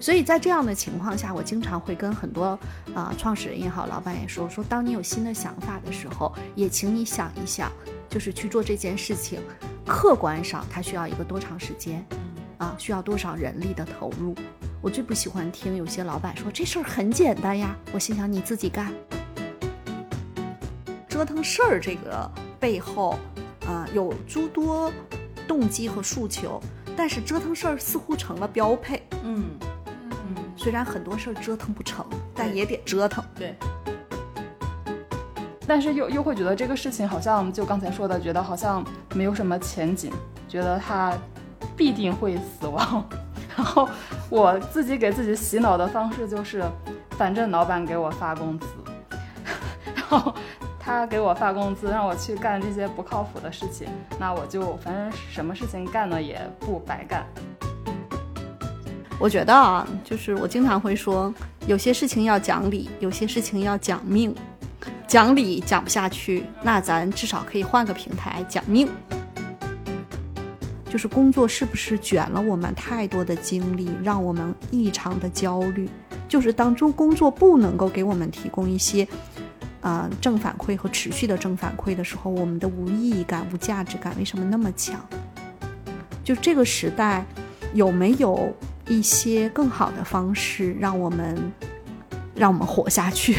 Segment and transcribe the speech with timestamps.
[0.00, 2.58] 所以在这样的情况下，我经常会跟很多
[2.94, 7.70] 啊、创始人也好，老板也说说，当你有新的想法的时候，也请你想一想，
[8.08, 9.40] 就是去做这件事情，
[9.86, 12.04] 客观上它需要一个多长时间，
[12.56, 14.34] 啊，需要多少人力的投入。
[14.80, 18.90] 我最不喜欢听有些老板说这事儿很简单呀，我心想你自己干。
[21.06, 23.18] 折腾事儿这个背后，
[23.66, 24.90] 啊、有诸多
[25.46, 26.58] 动机和诉求，
[26.96, 29.02] 但是折腾事儿似乎成了标配。
[29.22, 29.44] 嗯
[30.62, 33.24] 虽然很多事儿折腾不成，但也得折腾。
[33.34, 33.56] 对，
[35.66, 40.12] 但是又又会觉得这个事情好像就刚才说的，觉得好像没有什么前景，
[40.46, 41.16] 觉得它
[41.74, 43.02] 必定会死亡。
[43.56, 43.88] 然后
[44.28, 46.62] 我自己给自己洗脑的方式就是，
[47.12, 48.66] 反正老板给我发工资，
[49.96, 50.34] 然后
[50.78, 53.88] 他给我发工资，让我去干这些不靠谱的事情，
[54.18, 57.24] 那我就反正什么事情干了也不白干。
[59.20, 61.32] 我觉得啊，就是我经常会说，
[61.66, 64.34] 有些事情要讲理，有些事情要讲命。
[65.06, 68.88] 讲理讲不下去，那咱至少可以换个平台讲命。
[70.88, 75.86] 就是工作是不是卷了我们太多的精力，让我们异常的焦虑？
[76.26, 79.06] 就是当中工作不能够给我们提供一些，
[79.82, 84.98] 呃正反馈和持续的正反馈的时候，我们的无意义感、无价值感为什么那么强？
[86.24, 87.24] 就这个时代，
[87.74, 88.50] 有没有
[88.90, 91.52] 一些更好的方式让我们
[92.34, 93.36] 让我们活下去？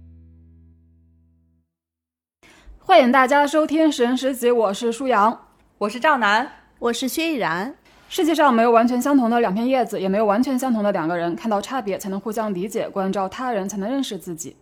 [2.78, 5.46] 欢迎大家收听《神十集》，我是舒阳。
[5.78, 6.46] 我是赵楠，
[6.78, 7.74] 我是薛逸然。
[8.10, 11.34] 世界上没有完全相同的两片叶子，也没有完全相同的两个人。
[11.34, 14.54] 看到差别，才能互相理解；关照他人，才能认识自己。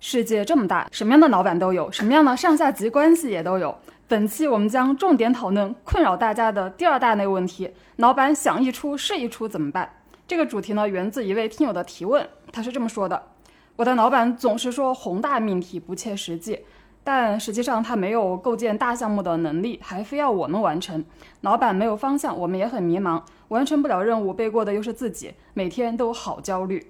[0.00, 3.72] 世界这么大，什么样的老板都有，什么样的上下级关系也都有。
[4.12, 9.90] 本期我们将重点讨论困扰大家的第二大类问题：老板想一出是一出怎么办？
[10.28, 13.22] 这个主题呢，源自一位听友的提问，他是这么说的：
[13.74, 16.60] 我的老板总是说宏大命题不切实际。
[17.02, 21.02] 但实际上他没有构建大项目的能力，还非要我们完成。
[21.40, 26.86] 老板没有方向，我们也很迷茫，完成不了任务，背锅的又是自己，每天都好焦虑。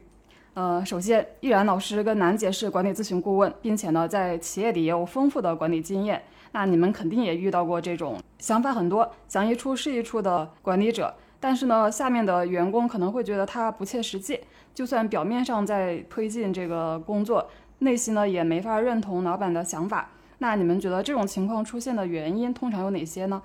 [0.54, 6.20] 呃，首先，易然老师跟楠姐是管理咨询顾问，并且呢，在企业里也有丰富的管理经验。
[6.52, 14.40] 那你们肯定也遇到过这种想法很多、想一出是一出的管理者，但是呢，下面的员工可能会觉得他不切实际，
[14.74, 17.50] 就算表面上在推进这个工作。
[17.78, 23.42] 内心呢也没法认同老板的想法，那你们觉得这种情况出现的原因通常有哪些呢？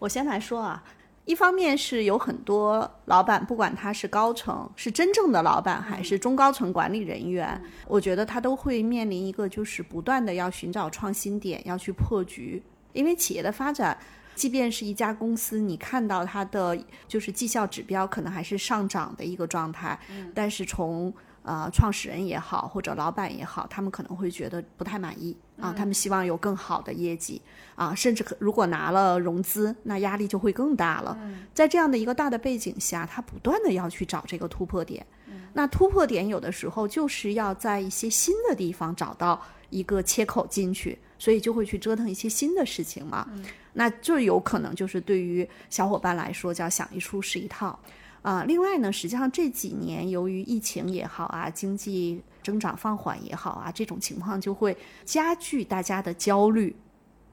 [0.00, 0.82] 我先来说啊，
[1.26, 13.98] 一方面是有很多老板，不管他是高层，是真正的老板，还是中高层管理人员，我觉得他都会面临一个就是不断的要寻找创新点，要去破局，因为企业的发展。
[14.36, 16.78] 即便是一家公司，你看到它的
[17.08, 19.98] 就是绩效指标可能还是上涨的一个状态，
[20.34, 21.10] 但是从
[21.46, 27.40] 呃，创始人也好，或者老板也好，他们可能会觉得不太满意啊，他们希望有更好的业绩
[27.76, 31.16] 啊，甚至如果拿了融资，那压力就会更大了。
[31.54, 35.06] 在这样的一个大的背景下，他不断的要去找这个突破点。
[35.52, 39.40] 那突破点有的时候就是要在一些新的地方找到
[39.70, 43.26] 一个切口进去，所以就会去折腾一些新的事情嘛。
[43.72, 47.78] 那这有可能就是对于小伙伴来说叫想一出是一套。
[48.26, 56.74] 啊，另外呢，实际上这几年由于疫情也好啊，经济增长放缓也好啊，这种情况就会加剧大家的焦虑。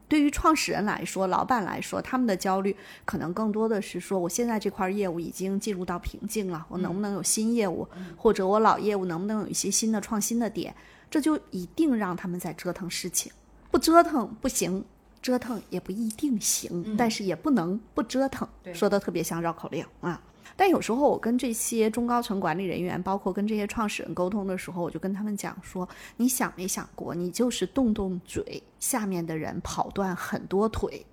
[0.08, 10.76] 对于创始人来说，老板来说，他们的焦虑可能更多的是说，我现在这块业务已经进入到瓶颈了，我能不能有新业务，或者我老业务能不能有一些新的创新的点？
[11.10, 13.32] 这就一定让他们在折腾事情，
[13.72, 14.86] 不折腾不行，
[15.24, 18.48] 折腾也不一定行，但是也不能不折腾。
[18.72, 20.22] 说的特别像绕口令啊。
[20.56, 25.88] 但有时候我跟这些中高层管理人员，包括跟这些创始人沟通的时候，我就跟他们讲说：
[26.18, 31.06] 你想没想过，你就是动动嘴，下面的人跑断很多腿。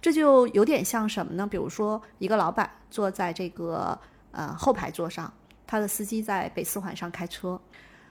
[0.00, 1.46] 这就有点像什么呢？
[1.46, 3.98] 比如说，一个老板坐在这个
[4.32, 5.32] 呃后排座上，
[5.66, 7.58] 他的司机在北四环上开车，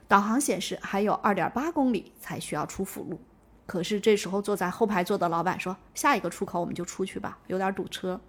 [0.08, 3.20] 导航显示还有二点八公里才需要出辅路。
[3.66, 8.20] 可是这时候坐在后排座的老板说：下一个出口我们就出去吧，有点堵车。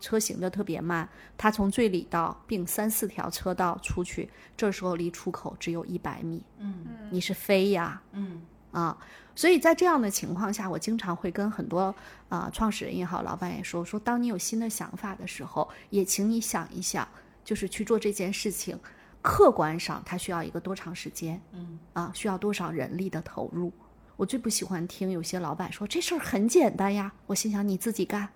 [0.00, 6.42] 车行的特别慢，他从最里道并三四条车道出去，这时候离出口只有一百米。
[6.58, 8.42] 嗯你是飞呀，嗯
[8.72, 8.96] 啊，
[9.34, 11.94] 所以在这样的情况下，我经常会跟很多
[12.28, 17.06] 啊、创始人也好，老板也说说，当你有新的想法的时候，也请你想一想，
[17.44, 18.78] 就是去做这件事情，
[19.20, 23.72] 客观上它需要一个多长时间，嗯啊，需要多少人力的投入。
[24.16, 28.28] 我最不喜欢听有些老板说这事儿很简单呀，我心想你自己干。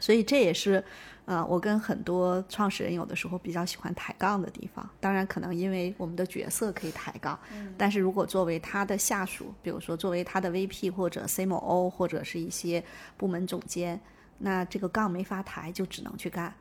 [0.00, 0.82] 所以这也是，
[1.26, 7.38] 呃，我跟很多创始人有的时候比较喜欢抬杠的地方，当然可能因为我们的角色可以抬杠，
[7.78, 12.82] 但是如果作为他的下属，比如说作为他的 VP 或者 CMO 或者是一些
[13.16, 14.00] 部门总监，
[14.38, 16.52] 那这个杠没法抬，就只能去干。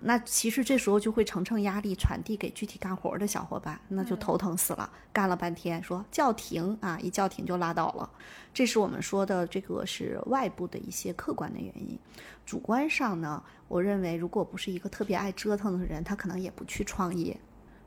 [0.00, 4.88] 那其实这时候就会层层压力传递给具体干活的小伙伴，那就头疼死了。
[5.12, 8.08] 干了半天说叫停啊，一叫停就拉倒了。
[8.52, 11.98] 这是我们说的这个是外部的一些客观的原因。
[12.44, 17.38] 主观上呢，我认为如果不是一个特别爱折腾的人，他可能也不去创业。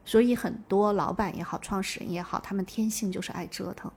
[0.03, 3.91] 所以很多老板也好，创始人也好，他们天性就是爱折腾。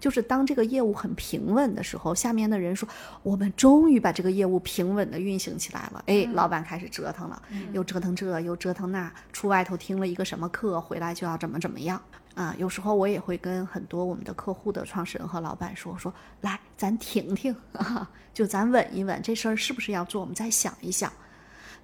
[0.00, 2.88] 就是当这个业务很平稳的时候，下面的人说
[3.22, 7.40] ：“我们终于把这个业务平稳的运行起来了。”哎，老板开始折腾了，
[7.72, 12.00] 又折腾这，又折腾那，出外头听了一个什么课，回来就要怎么怎么样
[12.34, 12.54] 啊？
[12.58, 17.54] 有时候我也会跟很多我们的客户的创始人和老板说：“说来，咱停停，
[18.34, 20.20] 就咱稳一稳，这事儿是不是要做？
[20.20, 21.12] 我们再想一想。”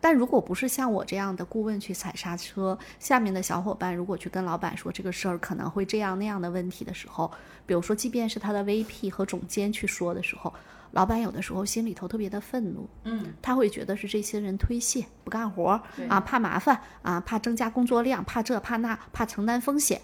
[0.00, 7.30] 但如果不是像我这样的顾问去踩刹车，下面的小伙伴如果去跟老板说这个事儿可能会这样那样的问题的时候，
[7.66, 10.54] 比如说，即便是他的 VP 和总监去说的时候，
[10.92, 20.00] 老板有的时候心里头特别的愤怒，嗯，他会觉得是这些人推卸不干活啊，怕麻烦啊，怕增加工作量，怕这怕那，怕承担风险。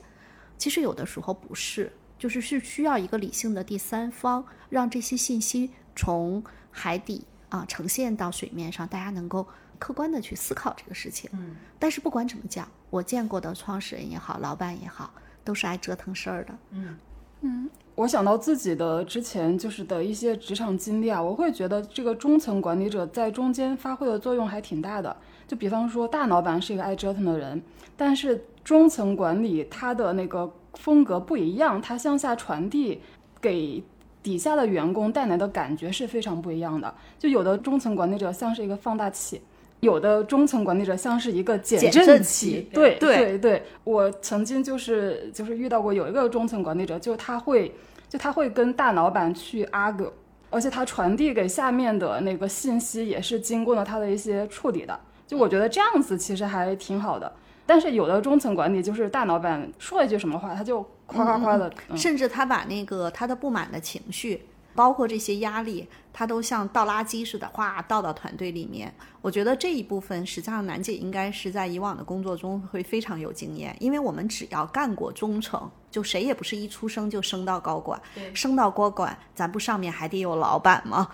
[0.59, 6.43] 其实有的时候不是，就是是需要一个理性的第三方，让这些信息从
[6.73, 9.47] 海底啊呈现到水面上，大家能够。
[9.85, 15.13] 客观的去思考这个事情，嗯，但是不管怎么讲，我见过的创始人也好，老板也好，
[15.45, 16.97] 都是爱折腾事儿的，嗯
[17.43, 17.71] 嗯。
[17.95, 25.15] 我想到自己的之前就是的一些职场经历啊，我会觉得这个中层管理者在中间发挥的作用还挺大的。
[25.47, 27.63] 就比方说，大老板是一个爱折腾的人，
[27.95, 33.03] 但是中层管理他的那个风格不一样，他向下传递
[33.39, 33.85] 给
[34.23, 36.95] 底下的员工带来的感觉是非常不一样的。
[37.19, 39.43] 就有的中层管理者像是一个放大器。
[39.85, 47.73] 有的中层管理者像是一个减震器，对对对，我曾经就是就是遇到过有一个中层管理者，就他会
[48.09, 50.11] 就他会跟大老板去 argue，
[50.51, 57.33] 而且他传递给下面的那个信息也是经过了他的一些处理的，就我觉得这样子其实还挺好的。
[57.67, 64.43] 但是有的中层管理就是大老板说一句什么话，他就夸夸夸的，甚至他把那个他的不满的情绪。
[64.75, 68.93] 包括这些压力，它都像倒垃圾似的，哗倒到团队里面。
[69.23, 78.01] 我觉得这一部分，实际上楠姐应该是在以往的工作中会非常有经验，因为我们只要干过中层，就谁也不是一出生就升到高管，
[78.35, 81.09] 升到高管，咱不上面还得有老板吗？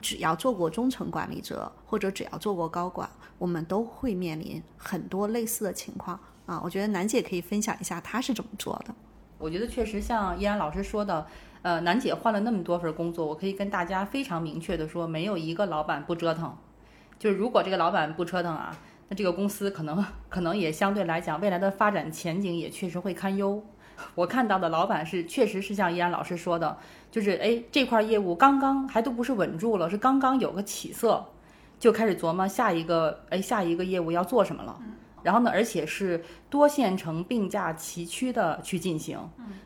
[0.00, 6.60] 只要做过中层管理者，或者只要做过高管，我们都会面临很多类似的情况啊。
[6.64, 8.94] 我觉得楠姐可以分享一下她是怎么做的。
[9.36, 11.26] 我觉得确实像依然老师说的。
[11.62, 16.56] 呃，楠姐换了那么多份工作，我可以跟大家非常明确的说，没有一个老板不折腾。
[17.18, 18.74] 就是如果这个老板不折腾啊，
[19.08, 23.62] 那这个公司可能可能也相对来讲，未来的发展前景也确实会堪忧。
[24.14, 26.78] 我看到的老板是，确实是像依然老师说的，
[27.10, 31.26] 就是哎，这块业务刚刚还都不是稳住了，是刚刚有个起色，
[31.78, 34.80] 就开始琢磨下一个哎下一个业务要做什么了。
[35.22, 39.18] 然后呢，而且是多线程并驾齐驱的去进行，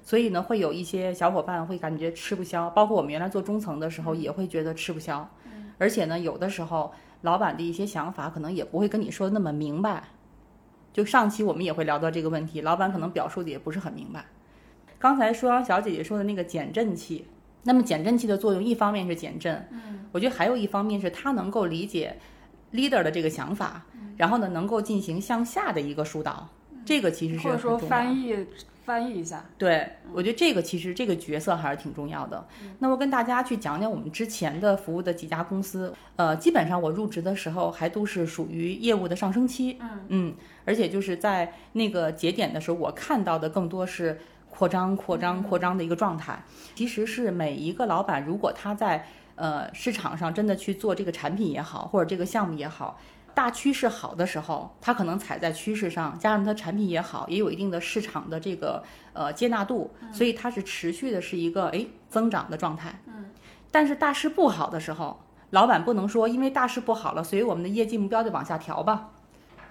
[0.02, 5.28] 所以呢，会有一些小伙伴会感觉吃不消，包括我们原来做中层的时候也会觉得吃不消，
[5.78, 6.92] 而且呢，有的时候
[7.22, 10.04] 老板的一些想法可能也不会跟你说的那么明白。
[10.92, 14.24] 就上期我们也会聊到这个问题，老板可能表述的也不是很明白。
[14.98, 17.26] 刚才舒阳小姐姐说的那个减震器，
[17.64, 22.16] 那么减震器的作用一方面是减震，嗯，我觉得还有一方面是它能够理解
[22.72, 23.84] leader 的这个想法。
[24.16, 26.48] 然后呢，能够进行向下的一个疏导，
[26.84, 28.46] 这个其实是或者说翻译
[28.84, 29.44] 翻译一下。
[29.56, 32.46] 对，我觉得这个其实这个角色还是挺重要的。
[32.80, 40.34] 那我跟大家去讲讲我们之前的服务的几家公司，呃，基本上我入职的时候还都是属于业务的上升期，嗯嗯，
[40.66, 46.44] 而且就是在那个节点的时候，我看到的更多是扩张、扩张、扩张的一个状态。
[46.74, 49.06] 其实是每一个老板，如果他在
[49.36, 53.00] 呃市场上真的去做这个产品也好，或者这个项目也好。
[53.34, 63.00] 大趋势好的时候，它可能踩在趋势上，加上它产品也好，也有一定的市场的这个呃接纳度，所以它是持续的是一个哎增长的状态。
[63.06, 63.30] 嗯，
[63.70, 69.10] 但是大势不好的时候，老板不能说因为大势不好了，所以我们的业绩目标就往下调吧。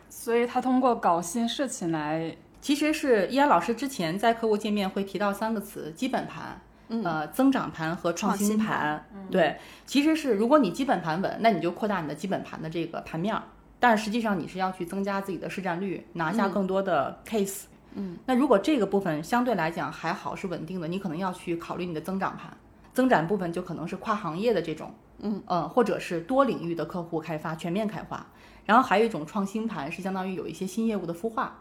[0.10, 6.62] 所以他通过搞新事情来，其实是依安老师之前在客户界面会提到三个词：基本盘、
[7.03, 9.03] 呃增长盘和创新盘。
[9.32, 13.36] 对，其实是如果你基本盘稳，那你就扩大你的基本盘的这个盘面。
[13.84, 17.63] 但是实际上你是要去增加自己的市占率，拿下更多的 case。
[17.96, 22.56] 嗯，那如果这个部分相对来讲还好是稳定的，你可能要去考虑你的增长盘。
[22.94, 28.25] 增长部分就可能是跨行业的这种，嗯呃，或者是多领域的客户开发，全面开发。
[28.63, 31.60] 然后还有一种创新盘，是相当于有一些新业务的孵化。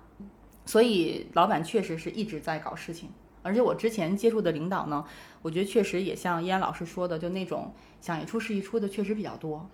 [0.65, 3.11] 所以老板确实是一直在搞事情，
[3.43, 5.05] 而且我之前接触的领导呢，
[5.43, 9.69] 我觉得确实也像依安老师说的，就那种想一出是一出的，确实比较多。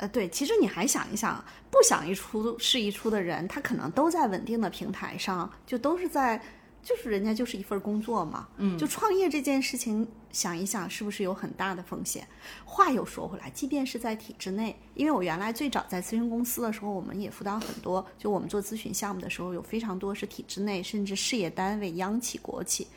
[0.00, 6.40] 呃，对，其实你还想一想，不想一出是一出的人，他可能都在稳定的平台上，就都是在，
[6.82, 8.48] 就是人家就是一份工作嘛。
[8.56, 12.26] 嗯，就创业这件事情，想一想是不是有很大的风险？
[12.64, 22.88] 话又说回来，即便是在体制内，因为我原来最早在咨询公司的时候，我们也辅导很多，就我们做咨询项目的时候，有非常多是体制内，甚至事业单位、央企、国企。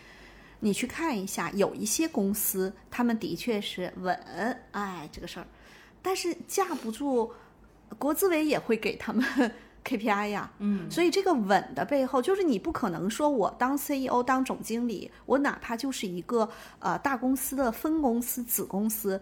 [0.62, 4.16] 你去看一下，有一些公司，他们的确是稳，
[4.72, 5.48] 哎，这个事儿。
[6.04, 7.32] 但是架不住，
[7.98, 9.24] 国资委也会给他们
[9.84, 16.48] KPI 呀，嗯，所以这个稳的背后，就是你不可能说我当 CEO 当总经理，我哪怕就是一个
[16.80, 19.20] 呃大公司的分公司子公司，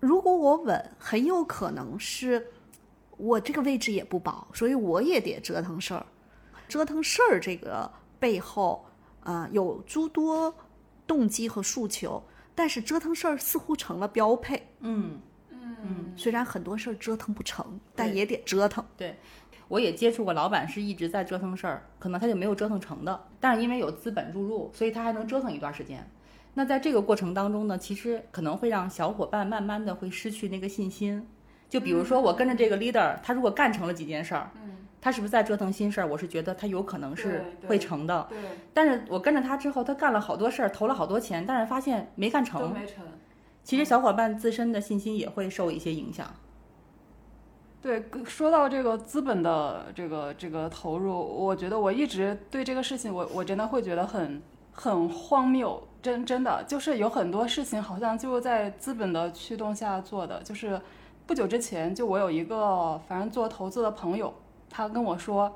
[0.00, 2.46] 如果我稳，很有可能是
[3.16, 6.04] 我这个位置也不保，所以我也得折腾事儿，
[6.68, 8.84] 折腾事儿这个背后，
[9.22, 10.54] 呃，有诸多
[11.06, 12.22] 动机和诉求，
[12.54, 15.20] 但是折腾事儿似乎成了标配，嗯。
[15.84, 18.84] 嗯，虽然很多事儿折腾不成，但也得折腾。
[18.96, 19.16] 对，
[19.68, 26.08] 我也接触过老板是一直在折腾事儿，可能他就没有折腾成的，但是因为有资本注入，所以他还能折腾一段时间。
[26.54, 31.26] 那在这个过程当中呢，其实可能会让小伙伴慢慢的会失去那个信心。
[31.68, 36.06] 就比如说我跟着这个 leader，他如果干成了几件事儿，嗯，他是不是在折腾新事儿？
[36.06, 38.24] 我是觉得他有可能是会成的。
[38.30, 38.38] 对。
[38.72, 42.72] 但是我跟着他之后，他干了好多事儿，投了好多钱，但是发现没干成。
[42.72, 43.04] 没成。
[43.64, 46.30] 其实小伙伴自身的信心也会受一些影响。
[47.82, 54.40] 对，说到这个资本的这个这个投入，我觉得我一直对这个事情，我我真的会觉得很
[54.70, 55.82] 很荒谬。
[56.02, 60.42] 真真的就是有很多事情好像就在资本的驱动下做的。
[60.42, 60.80] 就是
[61.26, 64.32] 不久之前，就我有一个反正做投资的朋友，
[64.68, 65.50] 他跟我说。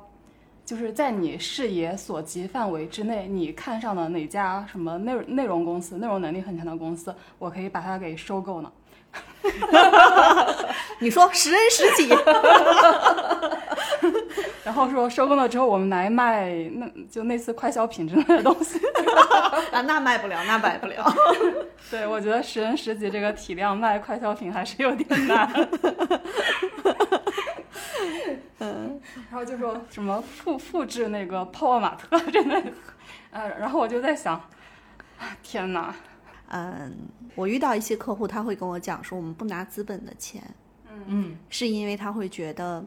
[0.69, 8.71] 就是在你视野所及范围之内，你看上的哪家什么内内容公司，内容能力很强的公司，我可以把它给收购呢？
[11.01, 12.11] 你说十人十己，
[14.63, 18.79] 然后说收购了之后，我们来卖，那就类似快消品之类的东西
[19.73, 21.11] 啊，那卖不了，那卖不了。
[21.91, 25.51] 对，我觉得十人十己这个体量卖快消品还是有点难。
[28.59, 29.00] 嗯，
[29.31, 32.62] 然后就说什么复复制那个泡泡玛特 真的，
[33.31, 34.41] 呃，然后我就在想，
[35.43, 35.95] 天哪，
[36.49, 36.93] 嗯，
[37.35, 40.43] 我遇到一些客户，他会跟我讲说，我们不拿资本的钱，
[40.91, 41.05] 嗯。
[41.07, 42.85] 嗯，是因为他会觉得，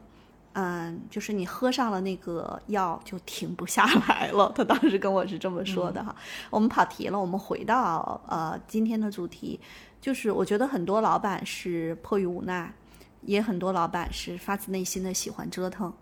[0.54, 4.52] 嗯，就是你喝上了那个药就停不下来了。
[4.56, 6.14] 他当时跟我是这么说的哈。
[6.50, 9.58] 我们跑题了，我们回到呃今天的主题，
[10.02, 12.74] 就是我觉得很多老板是迫于无奈。
[13.22, 15.94] 也很多老板是发自内心的喜欢折腾，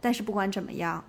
[0.00, 1.04] 但是不管怎么样，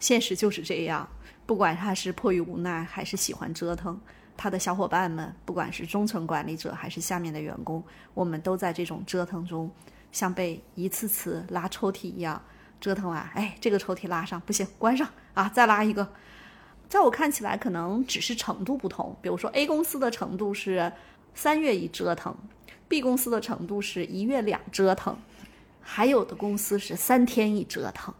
[0.00, 1.08] 现实就是这样。
[1.46, 3.98] 不管他是迫于无奈还是喜欢折腾，
[4.36, 9.70] 他的小伙伴们，不管是中层管理者还是下面的员工，我们都在这种折腾中，
[10.12, 12.42] 像被一次次拉抽屉一样
[12.80, 13.22] 折腾完。
[13.34, 16.06] 哎，这个抽屉拉上不行，关上啊，再拉一个。
[16.88, 19.16] 在我看起来，可能只是程度不同。
[19.22, 20.92] 比如说 A 公司的程度是
[21.34, 22.36] 三月一折腾。
[22.88, 25.16] B 公司的程度是一月两折腾，
[25.80, 28.12] 还有的公司是三天一折腾，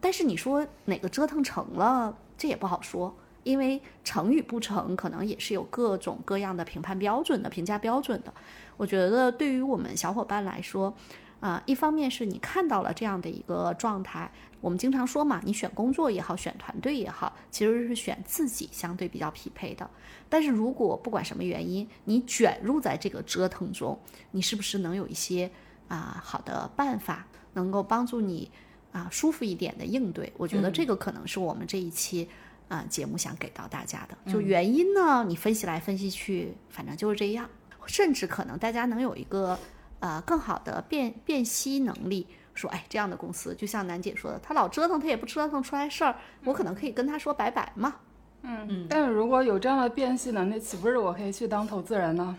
[0.00, 8.32] 但是你说哪个折腾成了，这也不好说，因为成与不成，可能也是有各种各样的评判标准的、评价标准的。
[8.76, 10.94] 我觉得对于我们小伙伴来说，
[11.42, 14.30] 啊，一方面是你看到了这样的一个状态。
[14.60, 19.90] 我们经常说嘛，你选工作也好，选团队也好，其实是选自己相对比较匹配的。
[20.28, 23.98] 但是如果不管什么原因，你卷入在这个折腾中，
[24.30, 25.50] 你是不是能有一些
[25.88, 28.48] 啊好的办法，能够帮助你
[28.92, 30.32] 啊舒服一点的应对？
[30.36, 32.28] 我觉得这个可能是我们这一期
[32.68, 34.32] 啊节目想给到大家的。
[34.32, 37.50] 就原因呢，你分析来分析去，反正就是这样。
[37.84, 39.58] 甚至可能大家能有一个
[40.02, 42.26] 呃更好的辨辨析能力。
[42.54, 47.94] 说，哎，这样的公司就像楠姐说的，他老折腾，他也不折腾出来事儿，我可能可以跟他说拜拜嘛。
[48.42, 48.86] 嗯嗯。
[48.90, 52.36] 但是如果有这样的辨析能力，岂不是我可以去当投资人呢？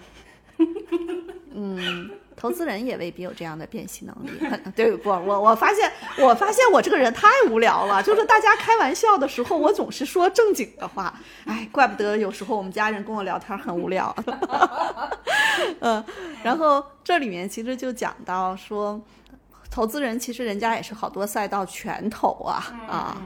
[1.55, 4.29] 嗯，投资人也未必有这样的辨析能力。
[4.75, 5.09] 对不？
[5.09, 8.01] 我我发现，我发现我这个人太无聊了。
[8.03, 11.19] 就是大家开玩笑的时候，我总是说正经的话。
[11.45, 14.15] 哎，怪不得有时候我们家人跟我聊天很无聊。
[15.79, 16.03] 嗯，
[16.43, 19.01] 然后这里面其实就讲到说。
[19.71, 23.17] 投资人其实人家也是好多赛道全投啊啊！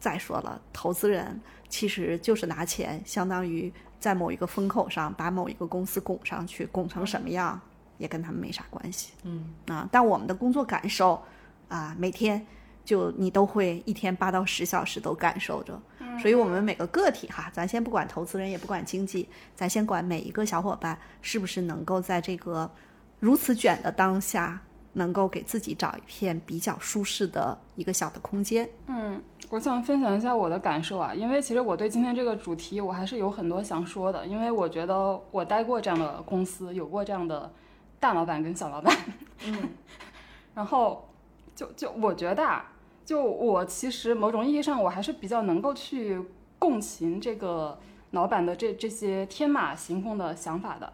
[0.00, 7.60] 再说了，投资人其实就是拿钱，相当于在某一个风口上把某一个公司拱上去，拱成什么样，
[7.98, 9.12] 也跟他们没啥关系。
[9.22, 11.22] 嗯啊，但我们的工作感受
[11.68, 12.44] 啊，每天
[12.84, 15.80] 就你都会一天八到十小时都感受着。
[16.22, 22.70] 所以，我们每个个体哈，咱先不管投资人，也不管经济，咱先管每一个小伙伴是不是能够在这个
[23.18, 24.60] 如此卷的当下，
[24.92, 28.68] 能够给自己找一片比较舒适的一个小的空间。
[28.86, 37.52] 嗯，我想分享一下我的感受啊，因为其实我对今天这个主题我还是有很多想说的，因为我觉得我待过这样的公司，有过这样的
[37.98, 38.96] 大老板跟小老板，
[39.44, 39.70] 嗯，
[40.54, 41.08] 然后
[41.54, 42.71] 就就我觉得啊，
[43.04, 46.20] 就我其实某种意义上我还是比较能够去
[46.58, 47.78] 共情这个
[48.12, 50.92] 老板的这这些天马行空的想法的。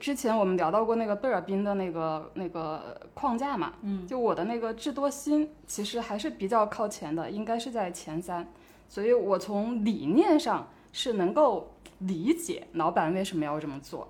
[0.00, 8.46] 之前我们聊到过那个贝尔宾的那个那个框架嘛，嗯，就我的那个智多星其实还是比较靠前的，应该是在前三，
[8.88, 14.06] 所以我从理念上是能够理解老板为什么要这么做，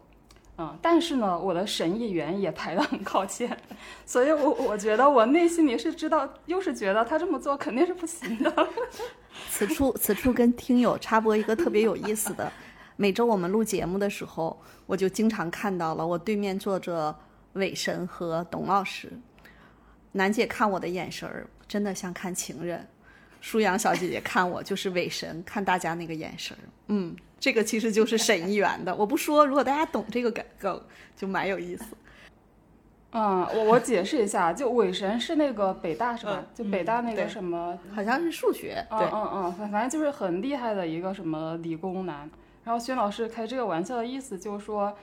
[0.61, 3.57] 嗯，但是呢，我的审议员也排得很靠前，
[4.05, 8.69] 所以我我觉得我内心里是知道，又是觉得他这么做肯定是不行的。
[9.49, 12.51] 此处此处跟听友插播一个特别有意思的，
[12.97, 17.15] 每周我们录节目的时候，我就经常看到了我对面坐着
[17.53, 19.13] 伟神和董老师，
[20.11, 22.85] 楠姐看我的眼神儿真的像看情人，
[23.41, 30.83] 舒阳小姐姐看我就是伟神看大家那个眼神儿，嗯，这个其实就是审议员的，我不说，如果大家懂这个梗梗，
[31.17, 31.85] 就蛮有意思。
[33.13, 36.45] 嗯，我我解释一下，就伪神是那个北大是吧？
[36.55, 42.29] 就北大那个什么，好像是数学，嗯对，嗯嗯，反反正就是很厉害的一个什么理工男。
[42.65, 44.95] 然后薛老师开这个玩笑的意思就是说，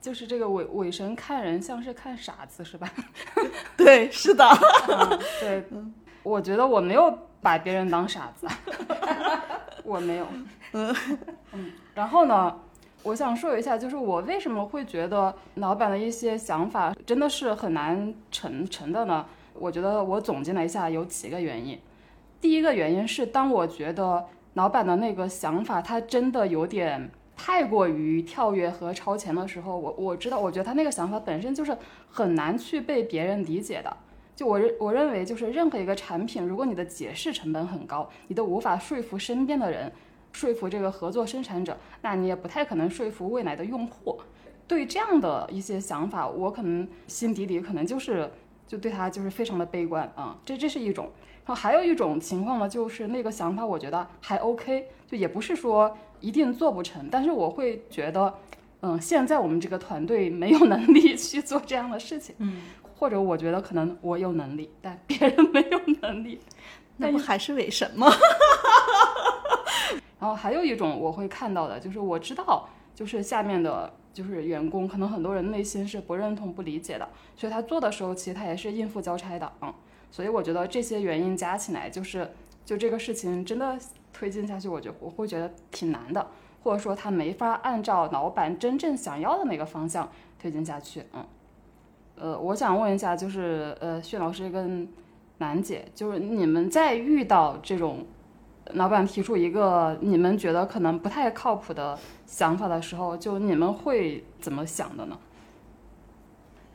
[0.00, 2.90] 就是这个伪伪神看人像是看傻子是吧？
[3.76, 4.42] 对，是的，
[4.88, 5.64] 嗯，对，
[6.22, 8.48] 我觉得我没有把别人当傻子，
[9.84, 10.26] 我没有。
[11.52, 12.54] 嗯，然后呢，
[13.02, 19.24] 我想说一下，就是我为什么会觉得老板的一些想法真的是很难成成的呢？
[19.54, 21.78] 我觉得我总结了一下，有几个原因。
[22.40, 31.76] 第一个原因是，当我觉得老板的那个想法，他真的有点太过于跳跃和超前的时候，我我知道，我觉得他那个想法本身就是
[32.10, 33.96] 很难去被别人理解的。
[34.34, 39.90] 就我认我认为，就是任何一个产品，如果你的解释成本很高，你都无法说服身边的人，
[40.36, 44.20] 说服这个合作生产者，那你也不太可能说服未来的用户。
[44.68, 48.30] 对这样的一些想法，我可能心底里可能就是
[48.66, 51.10] 就对他就是非常的悲观啊、这这是一种。
[51.46, 58.34] 然后还有一种情况呢，就是那个想法我觉得还 OK，就也不是说一定做不成，但是我会觉得，
[58.82, 62.60] 嗯，现在我们这个团队没有能力去做这样的事情，嗯，
[62.98, 66.40] 或者我觉得可能我有能力，但别人没有能力。
[66.98, 68.08] 那不还是伪神吗？
[70.26, 79.72] 然后还有一种我会看到的，就是我知道，就是下面的就是员工，可能很多人内心是不认同、不理解的，所以他做的时候，其实他也是应付交差的，嗯，
[80.10, 82.28] 所以我觉得这些原因加起来，就是
[82.64, 83.78] 就这个事情真的
[84.12, 86.26] 推进下去，我觉我会觉得挺难的，
[86.64, 90.10] 或者说他没法按照老板真正想要的那个方向
[90.40, 91.24] 推进下去，嗯，
[92.16, 94.88] 呃，我想问一下，就是呃，薛老师跟
[95.38, 98.04] 楠姐，就是你们在遇到这种
[98.74, 105.18] 老板提出一个你们觉得可能不太靠谱的想法的时候，就你们会怎么想的呢？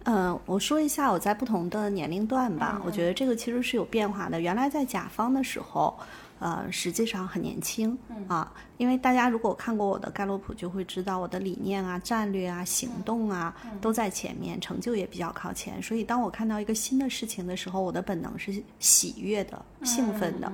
[0.05, 4.41] 嗯，我说一下我在不同的年龄段吧，我觉得这个其实是有变化的。
[4.41, 5.95] 原来在甲方的时候，
[6.39, 7.95] 呃，实际上很年轻、
[8.27, 15.79] 啊，因为大家如果看过我的盖洛普，就会知道我的理念啊、战略啊、行动啊都在前面，成就也比较靠前。
[15.83, 20.51] 所以当我看到一个新的事情的时候，我的本能是喜悦的、兴奋的。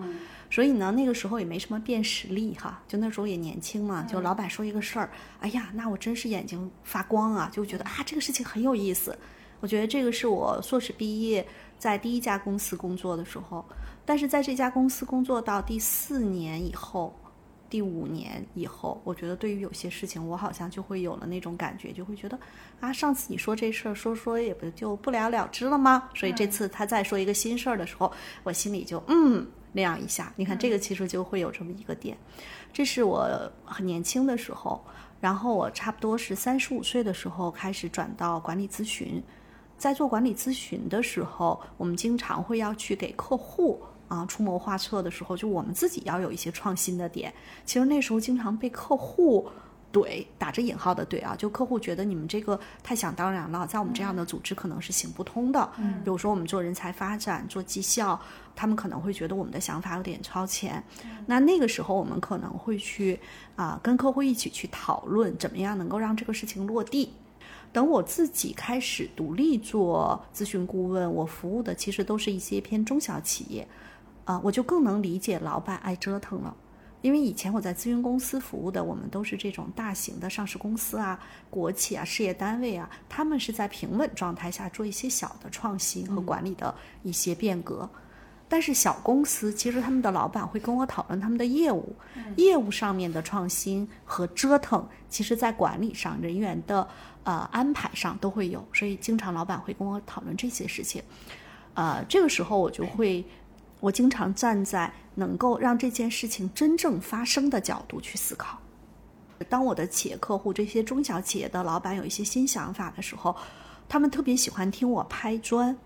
[0.50, 9.18] 所以呢，那个时候也没什么辨识力哈，就那时候也年轻嘛，就老板说一个事儿，哎呀，那我真是眼睛发光啊，就觉得啊这个事情很有意思。
[9.60, 11.46] 我觉得这个是我硕士毕业
[11.80, 13.66] 在第一家公司工作的时候，
[14.06, 17.12] 但是在这家公司工作到第四年以后，
[17.68, 22.40] 第五年以后，我觉得对于有些事情，我好像就会有了那种感觉，就会觉得
[22.80, 26.08] 啊，上次你说这事儿说说也不就不了了之了吗？
[26.14, 28.12] 所以这次他再说一个新事儿的时候，
[28.44, 30.32] 我心里就嗯那样一下。
[30.36, 32.18] 你看这个其实就会有这么一个点，
[32.72, 34.82] 这是我很年轻的时候，
[35.20, 39.22] 然后我差不多是三十五岁的时候开始转到管理咨询。
[39.78, 47.32] 在做管理咨询的时候，我们经常会要去给客户啊出谋划策的时候，就我们自己要有一些创新的点。
[47.64, 49.48] 其实那时候经常被客户
[49.92, 55.70] 怼，打着引号的怼啊，就客户觉得你们这个太想当然了，在我们这样的组织可能是行不通的。
[55.78, 58.20] 嗯，比如说我们做人才发展、做绩效，
[58.56, 60.84] 他们可能会觉得我们的想法有点超前。
[61.26, 63.20] 那那个时候我们可能会去
[63.56, 67.14] 啊跟客户一起去讨论，怎么样能够让这个事情落地。
[67.74, 73.68] 等我自己开始独立做咨询顾问，我服务的其实都是一些偏中小企业，
[74.26, 76.56] 啊、我就更能理解老板爱折腾了。
[77.02, 87.90] 因为以前我在咨询公司服务的，我们都是这种大型的上市公司啊、国企啊、事业单位啊，他们是在平稳状态下做一些小的创新和管理的一些变革。
[88.50, 91.94] 但是小公司其实他们的老板会跟我讨论他们的业务，
[92.38, 96.88] 业务上面的创新和折腾，其实在管理上、人员的
[97.24, 101.04] 呃安排上都会有，所以经常老板会跟我讨论这些事情。
[101.74, 103.24] 呃，这个时候我就会，
[103.80, 108.58] 我经常站在能够让这件事情真正发生的角度去思考。
[109.50, 113.36] 当我的企业客户这些中小企业的老板有一些新想法的时候，
[113.88, 115.78] 他们特别喜欢听我拍砖。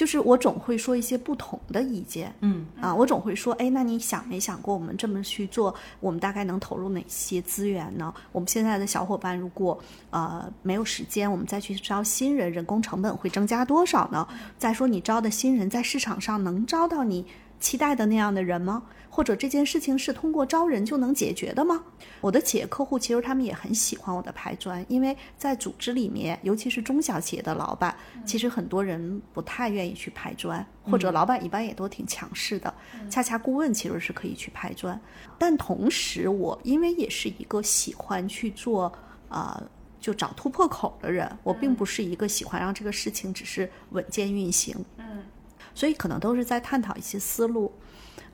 [0.00, 8.10] 就是我总会说一些不同的意见，嗯啊，我总会说，哎，那你想没想过我们这么去做，我们大概能投入哪些资源呢？
[8.32, 14.26] 我们现在的小伙伴如果呃没有时间，我们再去招新人，人工成本会增加多少呢？
[14.56, 17.26] 再说你招的新人在市场上能招到你
[17.60, 18.82] 期待的那样的人吗？
[19.20, 21.84] 或者这件事情是通过招人就能解决的吗？
[22.22, 32.72] 我的企业客户其实他们也很喜欢我的拍砖，因为在组织里面，尤其是中小企业的老板，其实很多人不太愿意去拍砖，或者老板一般也都挺强势的。
[33.10, 34.98] 恰恰顾问其实是可以去拍砖，
[35.38, 38.90] 但同时我因为也是一个喜欢去做
[39.28, 39.62] 呃。
[40.00, 45.22] 就找突破口的人，我并不是一个喜欢让这个事情只是稳健运行，嗯，
[45.74, 47.70] 所以可能都是在探讨一些思路。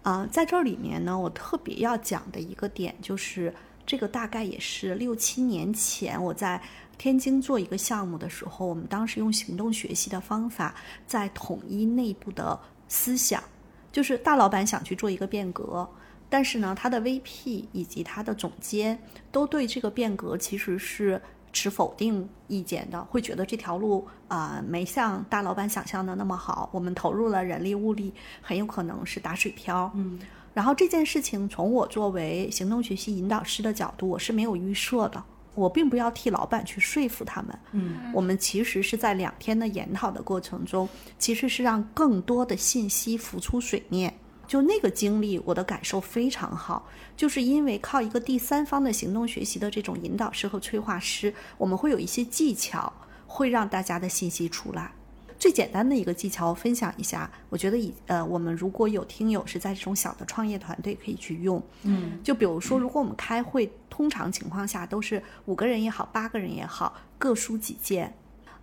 [0.07, 3.53] 啊、在这里面呢，我特别要讲的一个点就是，
[3.85, 6.63] 这个大概也是六七年前我在
[6.97, 10.73] 天津做一个项目的时候，我们当时用行动学习的方法，
[11.09, 13.43] 在统一内部的思想，
[13.91, 15.89] 就是大老板想去做一个变革。
[16.29, 18.97] 但是呢，他的 VP 以及他的总监
[19.33, 21.21] 都对这个变革其实是
[21.57, 26.69] 持否定意见的，会觉得这条路啊、没像大老板想象的那么好。
[26.71, 29.91] 我们投入了人力物力，很有可能是打水漂。
[29.95, 30.21] 嗯，
[30.53, 35.25] 然后这件事情从我作为行动学习引导师的角度，我是没有预设的。
[35.55, 40.87] 我并不要替老板去说服他们，嗯，我们其实是在两天的研讨的过程中，
[41.19, 44.13] 其实是让更多的信息浮出水面。
[44.47, 52.93] 就那个经历，我的感受非常好，就是因为靠一个第三方的行动学习的这种引导师和催化师，我们会有一些技巧，
[53.27, 54.93] 会让大家的信息出来。
[55.39, 57.31] 最简单的一个技巧，我分享一下。
[57.51, 61.63] 我觉得以呃，我们如果有听友是在这种小的创业团队，可以去用。
[61.83, 68.15] 嗯，就比如说，如果我们开会，通常情况下都是五个人也好，八个人也好，各抒己见。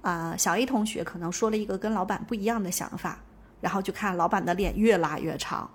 [0.02, 3.20] 啊、小 A 同学可能说了一个跟老板不一样的想法，
[3.64, 5.72] 然后就看老板的脸越拉越长。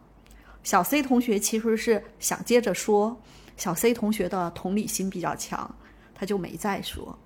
[0.62, 3.18] 小 C 同学其实是想接着说，
[3.57, 5.74] 小 C 同学的同理心比较强，
[6.14, 7.18] 他就没再说。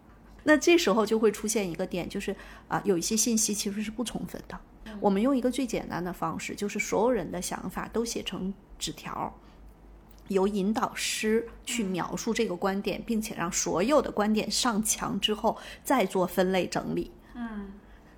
[0.45, 2.35] 那这时候就会出现一个点，就是
[2.69, 4.59] 啊、有一些信息其实是不充分的。
[5.01, 9.35] 我们用一个最简单的方式，就是所有人的想法都写成纸条，
[10.29, 17.11] 由引导师去描述这个观点，并且让所有的观点上墙之后，再做分类整理。
[17.35, 17.73] 嗯，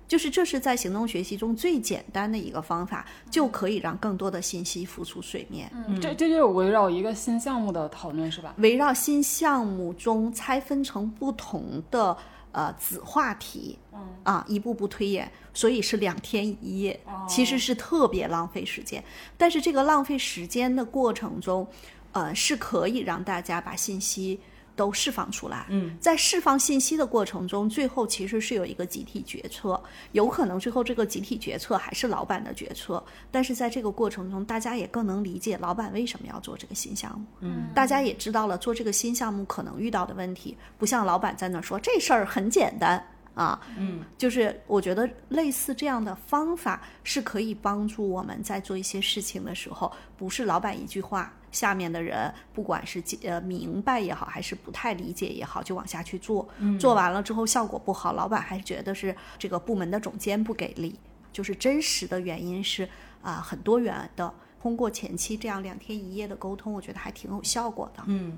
[0.07, 5.71] 就是这是在行动学习中最简单的一个方法，就可以让更多的信息浮出水面。
[5.87, 8.53] 嗯，这这就是围绕一个新项目的讨论是吧？
[8.57, 12.15] 围绕新项目中拆分成不同的
[12.51, 19.03] 呃子话题，嗯啊，一步步推演，所以是两天一夜，其实是特别浪费时间。
[19.37, 21.67] 但是这个浪费时间的过程中，
[22.11, 24.39] 呃，是可以让大家把信息
[24.75, 25.65] 都释放出来。
[25.69, 37.25] 嗯，在释放信息的过程中，最后其实是有一个集体决策，有可能最后这个集体决策还是老板的决策，但是在这个过程中，大家也更能理解老板为什么要做这个新项目。
[37.39, 43.01] 嗯，大家也知道了做这个新项目可能遇到的问题，不像老板在那儿说这事儿很简单
[43.33, 43.59] 啊。
[43.77, 56.47] 嗯，就是我觉得类似这样的方法是可以帮助我们在做一些事情的时候，不是老板一句话，下面的人不管是呃明白也好，还是不太理解也好，就往下去做。
[56.77, 60.99] 做完了之后效果不好，老板还觉得是这个部门的总监不给力。
[61.31, 62.87] 就是真实的原因是
[63.21, 64.33] 啊、很多元的。
[64.61, 68.03] 通过前期这样两天一夜的沟通，我觉得还挺有效果的。
[68.07, 68.37] 嗯，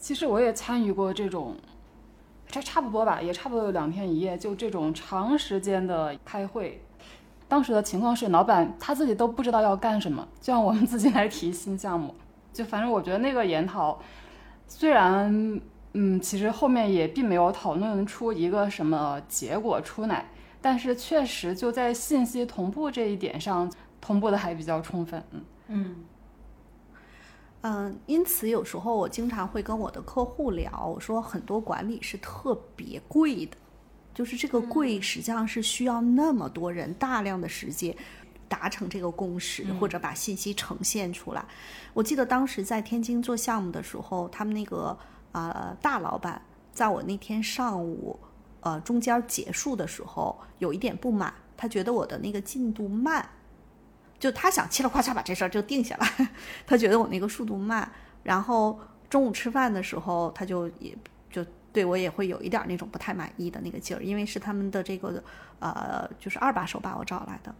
[0.00, 1.56] 其实我也参与过这种，
[2.46, 6.82] 这差不多吧，也差不多有两天一夜，就这种长时间的开会。
[7.52, 12.14] 当时的情况是，老板他自己都不知道要干什么，就让我们自己来提新项目。
[12.50, 14.00] 就反正我觉得那个研讨，
[14.66, 15.60] 虽然
[15.92, 20.30] 嗯，其实后面也并没有讨论出一个什么结果出来，
[20.62, 25.22] 但是确实就在信息同步这一点上，同步的还比较充分。
[25.32, 25.96] 嗯嗯，
[27.60, 33.58] 嗯，因此有时候我经常会跟我的客户聊，我说很多管理是特别贵的，
[34.14, 37.96] 就是这个贵实际上是需要那么多人大量的时间
[38.48, 41.44] 达成这个共识，或者把信息呈现出来。
[41.94, 44.96] 我记得当时在天津做项目的时候，他们那个
[45.32, 46.40] 呃大老板
[46.72, 48.18] 在我那天上午
[48.60, 53.26] 呃中间结束的时候有一点不满，他觉得我的那个进度慢。
[54.18, 56.28] 就他想嘁哩呱嚓把这事儿就定下来，
[56.64, 57.90] 他觉得我那个速度慢，
[58.22, 58.78] 然后
[59.10, 61.11] 中午吃饭的时候，他就也就
[61.72, 65.22] 对我也会有一点那种不太满意的那个劲儿，因为是他们的这个
[65.58, 67.54] 呃就是二把手把我找来的。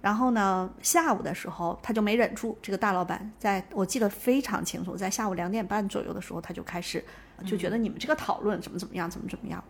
[0.00, 7.04] 然后呢，下午的时候他就没忍住，这个大老板在我记得非常清楚，在下午两点半左右的时候，他就开始
[7.46, 9.62] 就觉得你们这个讨论怎么怎么样，怎么怎么样。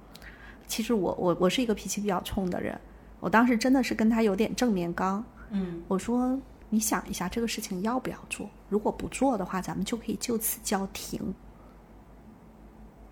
[0.67, 2.81] 其实我我我是一个脾气比较冲的人，
[3.21, 5.23] 我当时真的是跟他有点正面刚。
[5.51, 8.49] 嗯，我说你想一下这个事情要不要做？
[8.71, 11.35] 如果不做的话，咱们就可以就此叫停。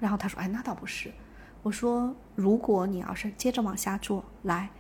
[0.01, 1.13] 然后他说：“哎，那倒不是。”
[1.63, 4.71] 我说：“如果你要是接着往下做，来，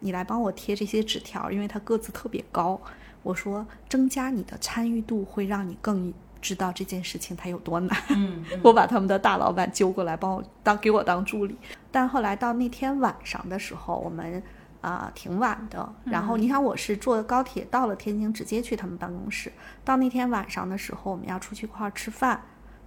[0.00, 2.80] 你来帮我贴这些纸条，因为他个子特别高。
[3.22, 8.02] 我说增加你的参与度会让你更知道这件事情它有多难。
[8.10, 11.56] 嗯， 我把他们的大老板揪过来帮我当给我当助理。
[11.90, 14.42] 但后来到那天晚上的时候，我们。
[14.84, 15.94] 啊，挺晚的。
[16.04, 19.50] 然后你想，我是坐高铁到了天津，直接去他们办公室。
[19.82, 22.42] 到那天晚上的时候，我们要出去一块儿吃饭。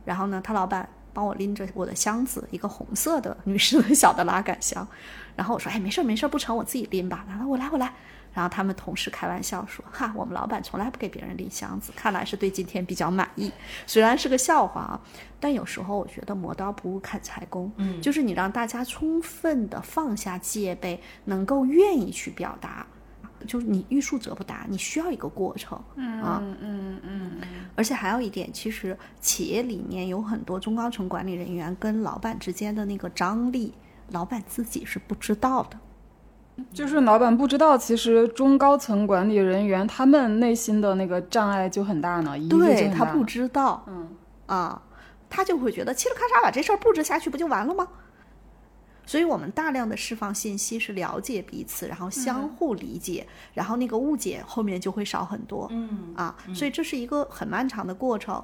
[0.05, 4.87] 然后呢，他老板帮我拎着我的箱子，一个红色的女士的小的拉杆箱。
[5.35, 7.91] 然后我说：“哎，没事儿，没事儿，不成，我自己拎吧。”然后我来，我来。
[8.35, 13.51] 然后他们同事开玩笑说：“哈，我们老板从来不给别人拎箱子，看来是对今天比较满意。
[13.87, 15.01] 虽然是个笑话啊，
[15.39, 22.85] 但有时候我觉得磨刀不误砍柴工，嗯，就是你让大家充分的放下戒备，能够愿意去表达，
[23.45, 27.41] 就是你欲速则不达，你需要一个过程，嗯啊，嗯嗯嗯，
[27.75, 33.73] 而且还有一点，其实企业里面有很多中高层管理人员跟老板之间的那个张力，
[34.11, 35.77] 老板自己是不知道的。
[36.73, 44.09] 就是老板不知道，其实中高层管理人员他们内心的那个障碍就很大呢，对他不知道，嗯
[44.47, 44.81] 啊，
[45.29, 47.87] 他就会觉得嘁哩咔嚓把这事儿布置下去不就完了吗？
[49.07, 55.67] 所以我们大量的释放信息是了解彼此，然后相互理解，然后那个误解后面就会少很多。
[55.71, 58.43] 嗯啊，所以这是一个很漫长的过程。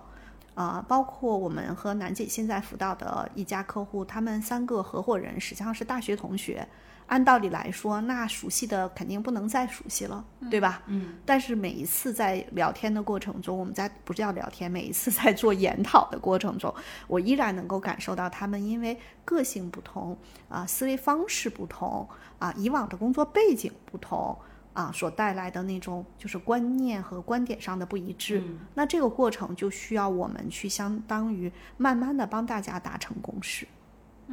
[0.56, 6.68] 啊，包括我们和楠姐现在辅导的一家客户，他们三个合伙人实际上是大学同学。
[7.08, 10.82] 按道理来说，那熟悉的肯定不能再熟悉了，对吧？
[10.88, 11.16] 嗯。
[11.26, 16.74] 但是每一次在聊天的过程中，我们在不叫聊天，每一次在做研讨的过程中，
[17.08, 20.18] 我依然能够感受到他们因为个性不同
[20.50, 22.08] 啊、思维方式不同
[22.40, 24.38] 啊、以往的工作背景不同
[24.74, 28.40] 啊，所带来的那种就是观念和观点上的不一致。
[28.40, 33.68] 嗯那这个过程就需要我们去相当于慢慢的帮大家达成共识。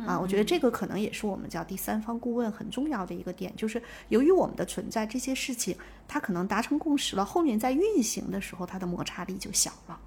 [0.06, 5.76] 啊，我觉得这个可能也是我们叫第三方顾问很重要的一个点，就是由于我们的存在，这些事情
[6.08, 10.00] 它可能达成共识了，后面在运行的时候，它的摩擦力就小了。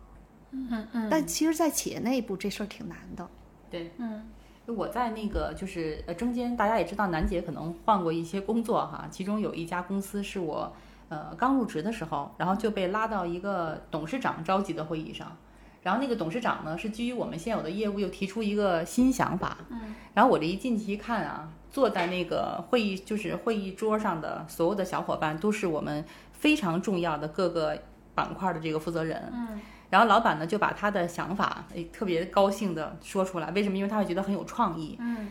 [0.51, 3.27] 嗯嗯，但其实，在企业内部这事儿挺难的。
[3.69, 4.23] 对，嗯
[4.65, 10.71] 我在那个就是呃中间，大家也知道，楠姐可能换过一些工作哈，其中有一家公司是我
[11.09, 15.35] 呃刚入职的时候，然后就被拉到一个董事长召集的会议上。
[15.83, 19.57] 然后那个董事长呢，是基于我们现有的业务，又提出一个新想法。
[19.69, 27.77] 嗯，然后我这一进去一看啊，坐在那个会议就是会议桌上的所有的小伙伴，都是我们非常重要的各个
[28.15, 29.29] 板块的这个负责人。
[29.33, 33.51] 嗯，然后老板呢就把他的想法，诶，特别高兴的说出来。
[33.51, 33.77] 为什么？
[33.77, 34.95] 因为他会觉得很有创意。
[35.01, 35.27] 嗯，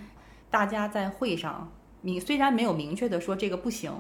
[0.51, 3.91] 大家在会上，你虽然没有明确的说这个不行，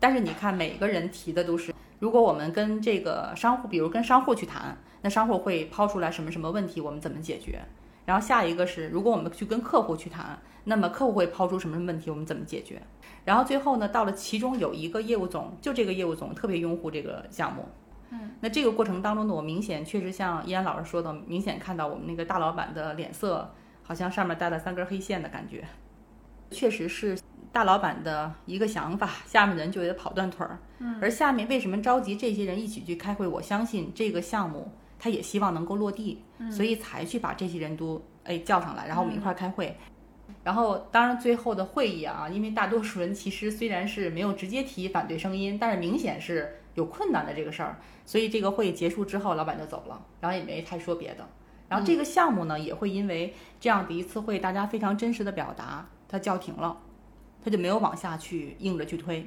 [0.00, 7.60] 但是你看每个人提的都是，如果我们跟这个商户，比如跟商户去谈，那商户会抛出来什么什么问题，我们怎么解决？
[8.04, 12.82] 然后下一个是，如果我们去跟客户去谈，那么客户会抛出什么问题，我们怎么解决？
[13.24, 17.64] 然后最后呢，到了其中有一个业务总，就这个业务总特别拥护这个项目。
[18.10, 25.64] 嗯，那这个过程当中呢，我明显确实像依然老师说的，明显看到我们那个大老板的脸色好像上面带了三根黑线的感觉，
[26.50, 27.16] 确实是
[27.52, 30.58] 大老板的一个想法，下面的人就得跑断腿儿。
[30.80, 33.26] 嗯，而下面为什么召集这些人一起去开会？
[33.26, 39.76] 我相信这个项目他也希望能够落地，所以才去把这些人都哎叫上来，然后我们一块儿开会。
[40.44, 51.28] 然后，当然最后的会议啊，因为大多数人其实虽然是没有直接提反对声音，但是明显是有困难的这个事儿，所以这个会议结束之后，老板就走了，然后也没太说别的。
[51.68, 56.78] 然后这个项目呢，也会因为这样的一次会，大家非常真实的表达，它叫停了，
[57.44, 59.26] 他就没有往下去硬着去推。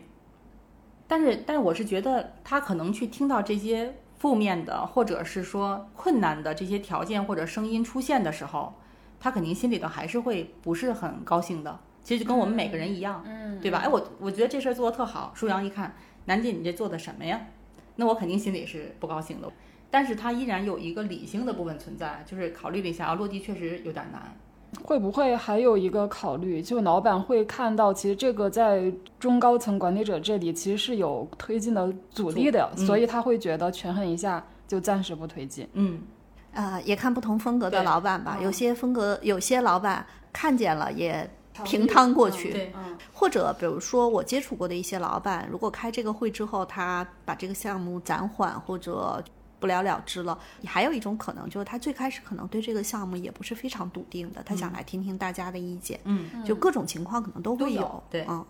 [1.05, 3.93] 但是，但是我是觉得他可能去听到这些
[4.25, 8.73] 负负面的或者是说困难的这些条件或者声音出现的时候，
[9.19, 11.79] 他肯定心里头还是会不是很高兴的。
[12.03, 13.81] 其实就跟我们每个人一样，嗯，对吧？
[13.83, 17.39] 哎，我我觉得这事儿做的特好，舒阳一看，楠姐你这做的什么呀？
[17.97, 19.51] 那我肯定心里是不高兴的。
[19.91, 24.35] 但是他依然有一个理性的部分存在，就是考虑了一下啊，落地确实有点难。
[24.83, 35.67] 会不会还有一个考虑，就老板会看到，其实这个在中高层管理者这里其实是有推进的阻力的，所以他会觉得权衡一下，就暂时不推进。
[35.73, 36.01] 嗯，
[36.53, 41.29] 呃，也看不同风格的老板吧，有些风格，有些老板看见了也。
[41.63, 42.73] 平摊过去，对，
[43.13, 49.23] 或者比如说我接触过的一些老板，如果开这个会之后，他把这个项目暂缓或者
[49.65, 58.45] 不了了之了，还有一种可能就是他最开始可能对这个项目也不是非常笃定的，他想来听听大家的意见，嗯，就各种情况可能都会有，对，嗯。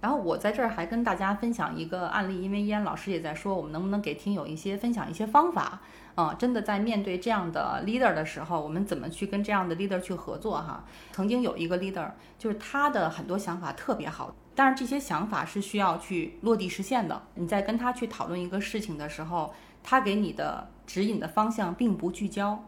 [0.00, 5.78] 然后我在这儿还跟大家分享一个案例，因为依安老师也在说，我们能不能给听友一些分享一些方法
[6.14, 6.32] 啊？
[6.38, 10.84] 真的在面对这样的 leader 的时候，我们怎么去跟这样的 leader 去合作哈？
[11.12, 17.20] 曾经有一个 leader，就是他的很多想法特别好，但是这些想法是需要去落地实现的。
[17.34, 22.64] 你在跟他去讨论一个事情的时候，他给你的指引的方向并不聚焦。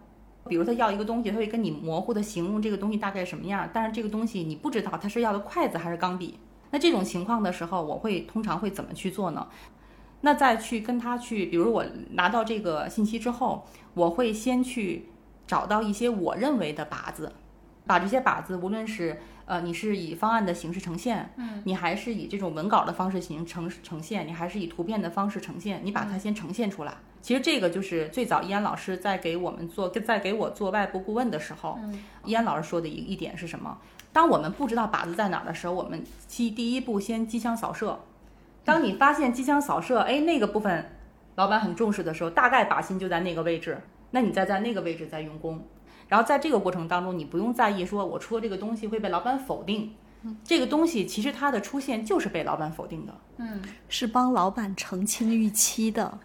[0.48, 6.38] 比如他要一个东西，他会跟你模糊的形容这个东西大概什么样，但是这个东西你不知道他是要的筷子还是钢笔。
[6.70, 9.46] 那这种情况的时候，我会通常会怎么去做呢？
[10.22, 15.08] 那再去跟他去，比如我拿到这个信息之后，我会先去
[15.46, 17.32] 找到一些我认为的靶子，
[17.86, 26.94] 把这些靶子，无论是呃你是以方案的形式呈现，嗯，你还是以这种文稿的方式形呈呈现，你还是以图片的方式呈现，你把它先呈现出来。
[27.20, 31.78] 其实这个就是最早易安老师在给我们做，在给我做外部顾问的时候，
[32.24, 33.78] 易安老师说的一一点是什么？
[34.12, 38.00] 当我们不知道靶子在哪儿的时候，我们第第一步先机枪扫射。
[38.64, 40.90] 当你发现机枪扫射，哎，那个部分
[41.36, 45.64] 老板很重视的时候，大概靶心就在那个位置，那你再在那个位置再用功。
[46.12, 49.94] 然后在这个过程当中，你不用在意说我出的这个东西会被老板否定，
[50.44, 56.18] 这个东西其实它的出现就是被老板否定的，嗯，是帮老板澄清预期的，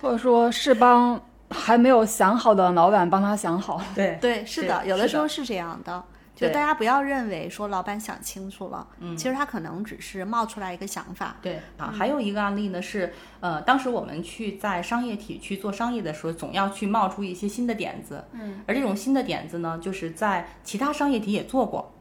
[0.00, 1.20] 或者说是帮
[1.50, 3.82] 还没有想好的老板帮他想好。
[3.92, 6.04] 对对，是的，有的时候是这样的。
[6.36, 11.36] 就大家不要认为说老板想清楚了，嗯，其实他可能只是冒出来一个想法。
[11.40, 21.94] 对啊，还有一个案例呢是，呃，当时我们去在商业体去做商业的时候，总要去冒出一些新的点子，嗯，而这种新的点子呢，就是在其他商业体也做过，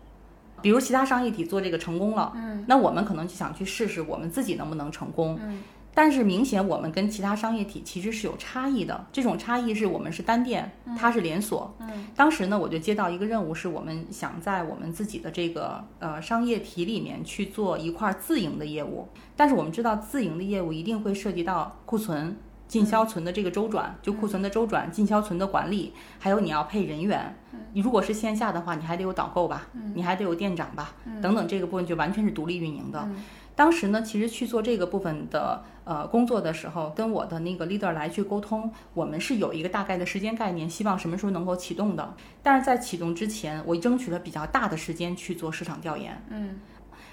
[0.62, 5.64] 比如其他商业体做这个成功了，嗯，那我们可能就想去试试我们自己能不能成功，嗯。
[5.96, 11.74] 但是明显我们跟其他商业体其实是有差异的，这种差异是我们是单店，它是连锁。
[11.80, 19.08] 嗯，当时呢我就接到一个任务，是我们想在我们自己的这个呃商业体里面去做一块自营的业务。
[19.38, 27.34] 但是我们知道自营的业务一定会涉及到库存、进销存的这个周转，就库存的周转、进销存的管理，还有你要配人员。
[27.72, 33.08] 你如果是线下的话，你还得有导购吧，你还得有店长吧，等等这个部分就完全是独立运营的。
[33.56, 42.14] 当时呢，其实去做这个部分的呃工作的时候，跟我的那个 leader 来去沟通，我们是有一个大概的时间概念，希望什么时候能够启动的。
[42.44, 46.22] 但是在启动之前，我争取了比较大的时间去做市场调研。
[46.30, 46.60] 嗯，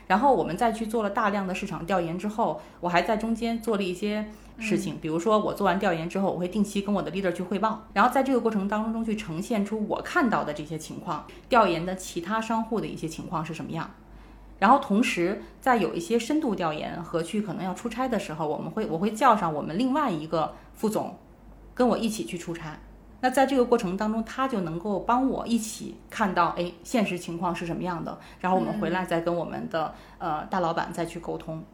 [0.09, 4.26] 然后我们再去做了大量的市场调研之后，我还在中间做了一些
[4.59, 13.88] 事情，比如说我做完调研之后，我会定期跟我的 leader 去汇报，然后在这个过程当中去呈现出我看到的这些情况，调研的其他商户的一些情况是什么样。
[14.62, 21.18] 然后同时，在有一些深度调研和去可能要出差的时候，我们会我会叫上我们另外一个副总，
[21.75, 22.79] 跟我一起去出差。
[23.22, 28.16] 那在这个过程当中，他就能够帮我一起看到，哎，现实情况是什么样的。
[28.38, 31.64] 然后我们回来再跟我们的呃大老板再去沟通。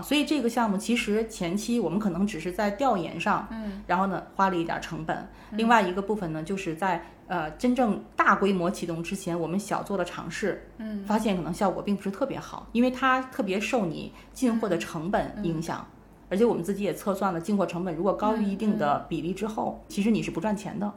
[0.00, 5.28] 所以这个项目其实前期我们可能只是在调研上，嗯，然后呢花了一点成本。
[5.52, 15.86] 另外一个部分呢，就是在呃真正大规模启动之前，我们小做了尝试，嗯，发现可能效果并不是特别好，因为它特别受你进货的成本影响，
[16.28, 20.92] 而且我们自己也测算了进货成本，如果高于一定的比例之后，其实你是不赚钱的。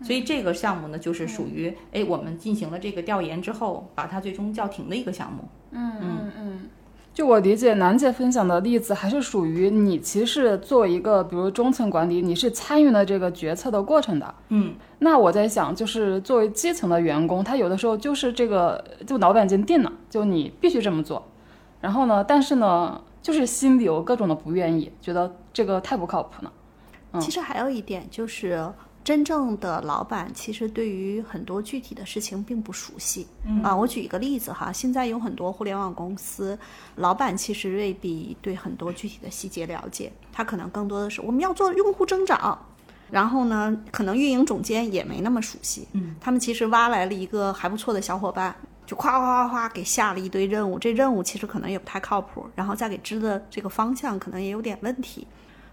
[0.00, 5.42] 所以这个项目呢，就是属于哎我们进行了这个调研之后，把它最终叫停的一个项目。
[5.72, 6.17] 嗯嗯嗯。
[7.18, 14.34] 就我理解，楠姐分享的例子还是属于你，其实作为一个比如中层管理，你是参与了这个决策的过程的。
[14.50, 21.26] 嗯，那我在想，就是作为基层的员工，他有的时候就是这个，就老板已经定了，就你必须这么做。
[21.80, 26.52] 然后呢，但是呢，就是心里有各种的不愿意，觉得这个太不靠谱了。
[27.14, 28.64] 嗯其实还有一点就是。
[29.08, 33.26] 真正的老板其实对于很多具体的事情并不熟悉。
[33.62, 36.58] 啊，我举一个例子哈，现在有很多互联网公司，
[36.96, 42.62] 老板其实未必对很多具体的细节了解，他可能更多的是我们要做用户增长。
[43.10, 48.54] 然后呢，可能运营总监也没那么熟悉，嗯，他们其实挖来了一个还不错的小伙伴，
[48.84, 55.26] 就夸夸夸夸给下了一堆任务，这任务其实可能也不太靠谱，然后再给支的这个方向可能也有点问题，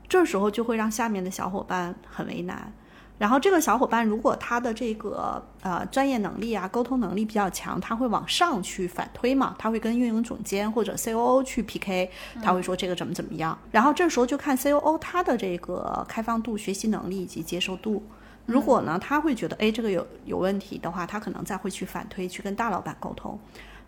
[0.08, 2.72] 这时候就会让下面的小伙伴很为难。
[3.18, 12.12] 然后这个小伙伴如果他的这个呃专业能力啊、沟通能力比较强，他会往上去反推嘛，他会跟运营总监或者 COO 去 PK，
[12.44, 13.58] 他会说这个怎么怎么样。
[13.72, 18.04] 然后这时候就看 COO 他的这个开放度、学习能力以及接受度。
[18.46, 23.40] 如果呢他会觉得哎这个有有问题的话，他可能再会去反推去跟大老板沟通。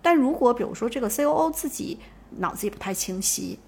[0.02, 2.00] 但如果比如说这个 COO 自己
[2.38, 3.60] 脑子也不太清晰，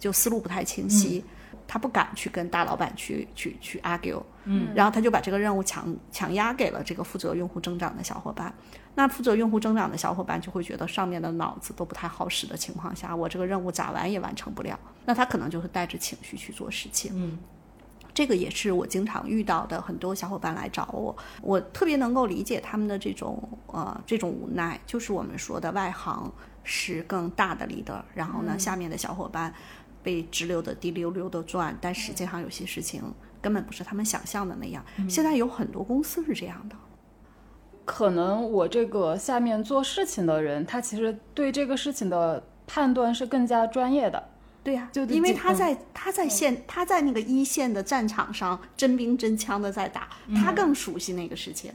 [0.00, 1.24] 就思路不太清晰。
[1.66, 8.52] 他不敢去跟大老板去去去 argue，嗯，然后他就把这个任务强强压给了这个负责用户增长的小伙伴。
[8.94, 14.78] 那负责用户增长的小伙伴就会觉得上面的脑子都不太好使的情况下，我这个任务咋完也完成不了。
[15.04, 17.10] 那他可能就会带着情绪去做事情。
[17.14, 17.38] 嗯，
[18.12, 26.32] 这个也是我经常遇到的，很多小伙伴来找我，我特别能够理解他们的这种呃这种无奈，就是我们说的外行
[26.62, 29.52] 是更大的 leader，然后呢下面的小伙伴。
[30.04, 33.02] 被直流的滴溜溜的转，但实际上有些事情
[33.44, 34.82] 根本不是他们想象的那样。
[35.06, 36.74] 现在有很多公司是这样的，
[37.84, 44.30] 可能我这个下面做事情的人，他其实对这个事情的判断是更加专业的。
[44.62, 51.70] 对呀，就因为他在他在线他在那个一线的战场上真兵真枪的在打，他更熟悉那个事情。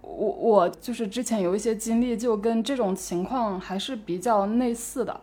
[0.00, 5.20] 我我就是之前有一些经历，就跟这种情况还是比较类似的。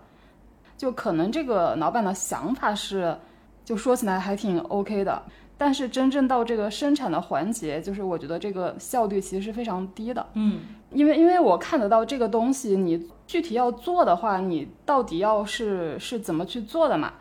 [0.78, 3.18] 就可能这个老板的想法是，
[3.64, 5.24] 就说起来还挺 OK 的，
[5.58, 10.26] 但是真正到这个生产的环节，就是我觉得这个效率其实是非常低的。
[10.34, 10.60] 嗯，
[10.92, 17.14] 因为因为我看得到这个东西，你具体要做的话，你到底要是是怎么去做的嘛？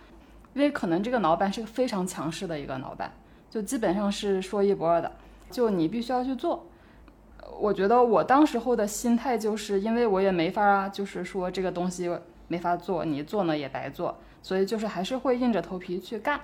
[0.55, 3.13] 因为可能这个老板是个非常强势的一个老板，
[3.49, 5.13] 就基本上是说一不二的，
[5.51, 6.67] 就你必须要去做。
[7.61, 12.11] 我觉得我当时候的心态就是，因为我也没法啊，就是说这个东西。
[12.49, 16.41] 没法做，你做呢也白做，所以就是还是会硬着头皮去干，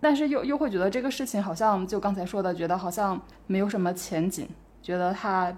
[0.00, 4.48] 但是又又会觉得这个事情好像就刚才说的，觉得好像没有什么前景，
[4.80, 5.54] 觉得他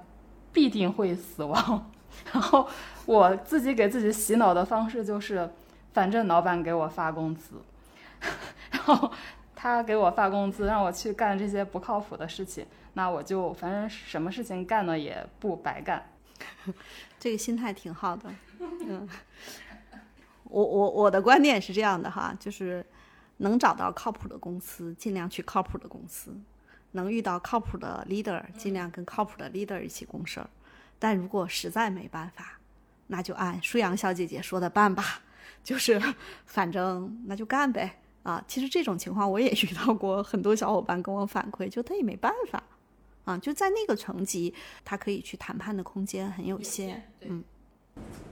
[0.53, 1.91] 必定会死亡。
[2.33, 2.67] 然后
[3.05, 5.51] 我自己给自己洗脑的方式就是，
[5.93, 7.61] 反正老板给我发工资，
[8.73, 9.13] 然后
[9.55, 12.65] 他给我发工资让我去干这些不靠谱的事情，
[12.95, 16.09] 那我就反正什么事情干了也不白干。
[17.21, 19.07] 这个心态挺好的，嗯。
[20.49, 22.85] 我我我的观点是这样的哈，就是
[23.39, 26.31] 能找到靠谱的公司，尽量去靠谱的公司；
[26.93, 30.49] 能遇到靠谱的 leader，尽量跟靠谱的 leader 一起共事儿。
[30.99, 32.59] 但如果实在没办法，
[33.09, 35.21] 那就按舒阳小姐姐说的办吧，
[35.63, 36.01] 就是
[36.47, 38.43] 反正那就干呗啊。
[38.49, 42.63] 其实这种情况我也遇到过，很多小伙伴跟我反馈，就他也没办法
[43.25, 47.45] 啊，就在那个层级，他可以去谈判的空间很有限，嗯。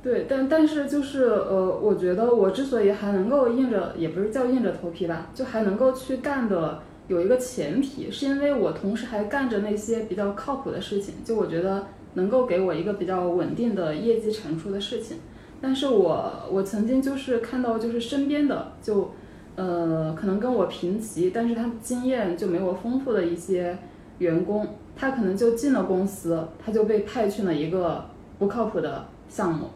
[0.02, 15.16] 对，但但是就是呃，我觉得我之所以还能够硬着，也不是叫硬着头皮吧，就还能够去干的，有一个前提，是因为我同时还干着那些比较靠谱的事情，就我觉得能够给我一个比较稳定的业绩产出的事情。
[15.58, 19.10] 但是我我曾经就是看到就是身边的就
[19.56, 23.78] 呃，可能跟我平级，但是他经验就没我丰富的一些
[24.18, 28.04] 员工，他可能就进了公司，他就被派去了一个
[28.38, 29.06] 不靠谱的。
[29.29, 29.70] 项目，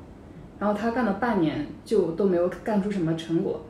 [0.58, 3.62] 然后他干了半年就都没有干出什么成果，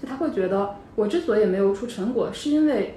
[0.00, 2.94] 就他会觉得我之所以没有出成果，是因为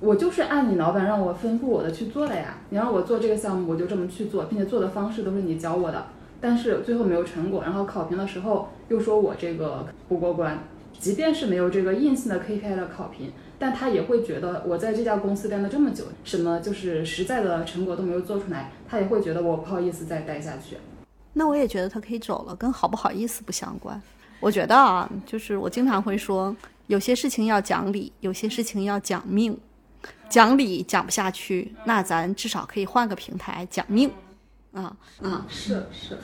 [0.00, 2.58] 我就是按你老板让我吩咐我的去做的呀。
[2.70, 6.06] 你让我做这个项目，我就这么去做，并且做的方式都是你教我的，
[6.40, 10.58] 但是最后没有成果，然后考评的时候又说我这个不过关。
[10.98, 20.76] 即便是没有这个硬性的 KPI 的考评，但他也会觉得我在这家公司待了这么久，什么就是实在的成果都没有做出来，他也会觉得我不好意思再待下去。
[21.38, 24.02] 那我也觉得他可以走了，跟好不好意思不相关。
[24.40, 26.54] 我觉得啊，就是我经常会说，
[26.88, 29.56] 有些事情要讲理，有些事情要讲命。
[30.28, 34.10] 讲理讲不下去，那咱至少可以换个平台讲命。
[34.72, 36.18] 啊啊，是是。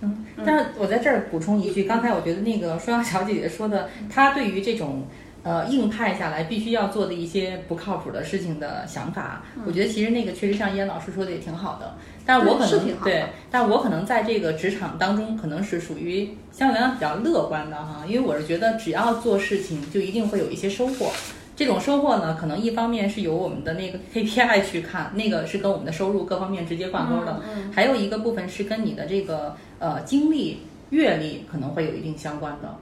[0.00, 5.08] 嗯，但是我在这儿补充一句，刚才我觉得那个双阳小姐姐说的，她对于这种。
[5.42, 11.94] 呃，硬派下来必须要做的一些不靠谱的事情的想法，我觉得其实那个确实像燕老师说的也挺好的。
[12.24, 12.70] 但我可能
[13.02, 21.10] 对，但我可能在这个职场当中可能是属于相对来讲比较乐观的哈，因为我是觉得只要做事情就一定会有一些收获。
[21.56, 27.40] 这种收获呢，可能一方面是由我们的那个 KPI 去看，那个是跟我们的收入各方面直接挂钩的；
[27.74, 32.76] 还有一个部分是跟你的这个呃经历、阅历可能会有一定相关的。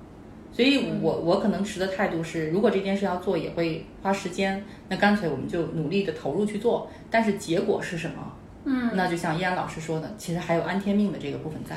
[0.53, 6.91] 所以我我可能持的态度是，如果这件事要做，也会花时间，那干脆我们就努力的投入去做。
[7.11, 8.37] 但是结果是什么？
[8.65, 11.77] 嗯，那就像易安老师说的，其实还有安天命的这个部分在。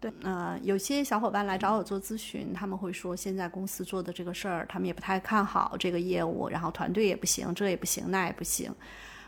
[0.00, 8.74] 对，呃，有些小伙伴来找我做咨询，他们会说现在公司做的这个事儿，他们也不太看好这个业务，然后团队也不行，这也不行，那也不行。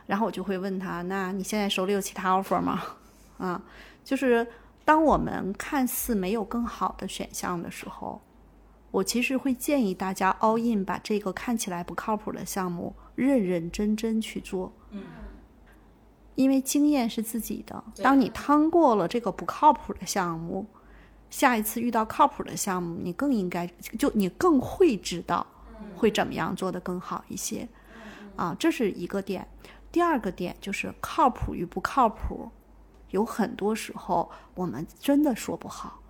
[0.06, 2.82] 然后我就会问他，那你现在手里有其他 offer 吗？
[3.38, 3.62] 啊，
[4.02, 4.46] 就是
[4.84, 8.20] 当我们看似没有更好的选项的时候，
[8.90, 14.72] 我其实会建议大家 all in，把这个看起来不靠谱的项目认认真真去做。
[14.90, 15.02] 嗯。
[16.34, 20.66] 因为经验是自己的，当你趟过了这个不靠谱的项目，
[21.28, 23.66] 下一次遇到靠谱的项目，你更应该
[23.98, 25.46] 就你更会知道
[25.94, 27.68] 会怎么样做得更好一些，
[28.34, 29.46] 啊，这是一个点。
[29.92, 32.50] 第二个点就是靠谱与不靠谱，
[33.12, 36.00] 有很多时候我们真的说不好。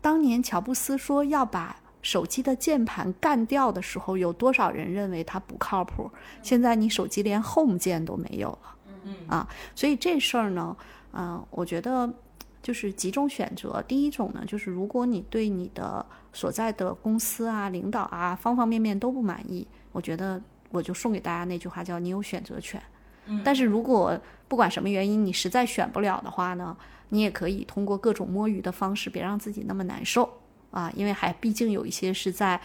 [0.00, 6.10] 当年乔布斯说要把手机的键盘干掉的时候，有多少人认为它不靠谱？
[6.42, 8.76] 现在你手机连 Home 键都没有了。
[9.04, 10.76] 嗯啊，所以这事儿呢，
[11.12, 12.12] 嗯，我觉得
[12.60, 13.82] 就是几种选择。
[13.86, 20.40] 第一种呢，就是如果你对你的所在的公司啊、领导啊方方面面都不满意，我觉得
[20.70, 22.82] 我就送给大家那句话，叫你有选择权。
[23.26, 24.18] 嗯，但是如果
[24.52, 26.76] 不管什么原因你实在选不了的话呢，
[27.08, 30.28] 你也可以通过各种摸鱼的方式，别让自己那么难受
[30.70, 32.60] 啊，因为还毕竟有一些是在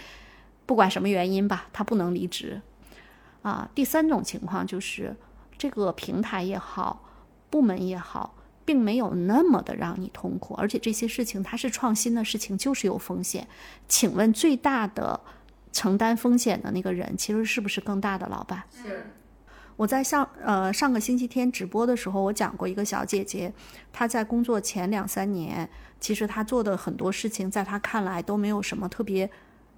[0.66, 2.62] 不管什么原因吧，他不能离职
[3.42, 3.70] 啊。
[3.74, 5.16] 第三种情况就是。
[5.58, 7.04] 这个平台也好，
[7.50, 13.48] 部门也好，并没有那么的让你痛苦，而且这些事情它是创新的事情，就是有风险。
[13.88, 15.20] 请问最大的
[15.72, 18.62] 承担风险的那个人，其实是不是更大的老板？
[18.72, 19.08] 是。
[19.78, 23.54] 我在上呃上个星期天直播的时候，我讲过一个小姐姐，
[23.94, 25.70] 她在工作前两三年，
[26.02, 29.30] 其实她做的很多事情，在她看来都没有什么特别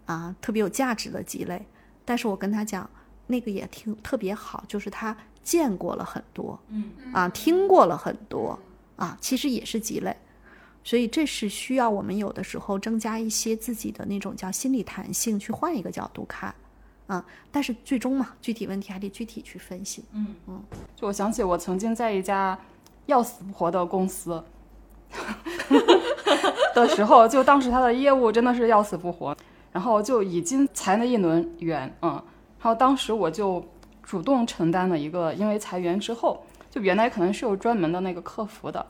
[0.06, 1.64] 啊特别有价值的积累，
[2.04, 2.90] 但是我跟她讲，
[3.28, 5.16] 那个也挺特别好，就是她。
[5.42, 6.92] 见过了很多，嗯。
[7.12, 8.60] 啊，听过了很多
[8.98, 10.16] 啊，其实也是积累，
[10.84, 16.54] 所以这是需要我们有的时候增加一些自己的那种叫心理弹性，去换一个角度看，
[17.10, 20.64] 啊，但是最终嘛，具体问题还得具体去分析，嗯嗯。
[20.96, 22.58] 就我想起我曾经在一家
[23.08, 24.42] 要死不活的公司
[26.74, 29.36] 的时候，就当时他的业务真的是要死不活，
[29.74, 32.24] 然后就已经裁了一轮员，嗯，然
[32.62, 33.62] 后当时我就。
[34.02, 38.84] 主动承担了一个，因为裁员之后，就原来可能是有专门的那个客服的，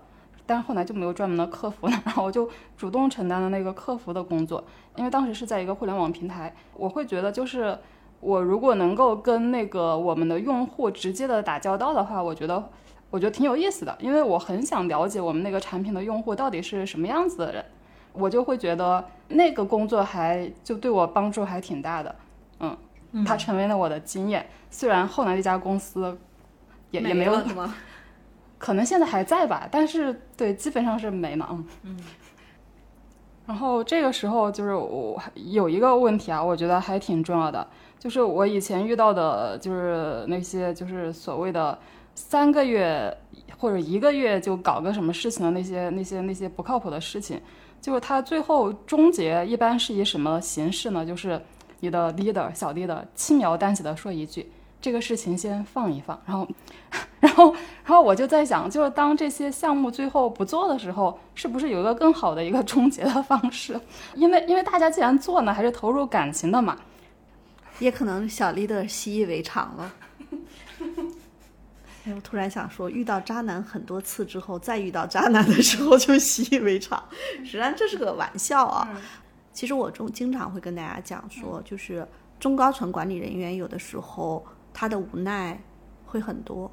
[0.46, 4.64] 但是后来就没有专门的客服了，然后我就主动承担了那个客服的工作。
[4.96, 7.78] 因为当时是在一个互联网平台，我会觉得就是
[8.20, 12.70] 我如果能够跟那个我们的用户直接的打交道的话，我觉得
[13.10, 17.64] 我觉得挺有意思的，因为我很想了解我们那个产品的用户到底是什么样子的人，
[18.14, 22.16] 我就会觉得那个工作还就对我帮助还挺大的，
[22.60, 22.78] 嗯。
[23.26, 26.16] 它成为了我的经验，虽然后来这家公司
[26.92, 27.42] 也也没有，
[28.60, 31.48] 可能现在还在吧，但是对，基本上是没了。
[31.50, 32.00] 嗯嗯。
[33.48, 37.68] 然后这个时候就是我有一个问题啊，我觉得还挺重要的，
[38.00, 41.78] 就是我以前遇到的，就是那些就是所谓的
[42.16, 43.16] 三个月
[43.58, 47.40] 或者一个月就搞个什么事情的那些那些那些不靠谱的事情，
[47.80, 51.06] 就是它最后终结一般是以什么形式呢？
[51.06, 51.40] 就是。
[51.82, 56.46] 你的 leader 小 leader 轻描淡写的说一句，这个事情先放一放，然后，
[57.22, 57.54] 然后，
[57.86, 63.80] 然后我就在想，就是当这些项目最后不做的时候，是不是有一个更好的一个 终结的方式？
[64.14, 66.78] 因为，因为大家既然做呢，还是投入感情的嘛，
[67.80, 69.94] 也可能小 leader 习以为常了。
[72.06, 77.04] 哎，我突然想说，遇到渣男很多次之后，再遇到渣男的时候就习以为常，
[77.44, 78.90] 实际上这是个玩笑啊。
[79.52, 82.08] 其实我中经常会跟大家讲说，就是
[82.40, 85.62] 中高层管理人员有的时候他的无奈
[86.06, 86.72] 会很多，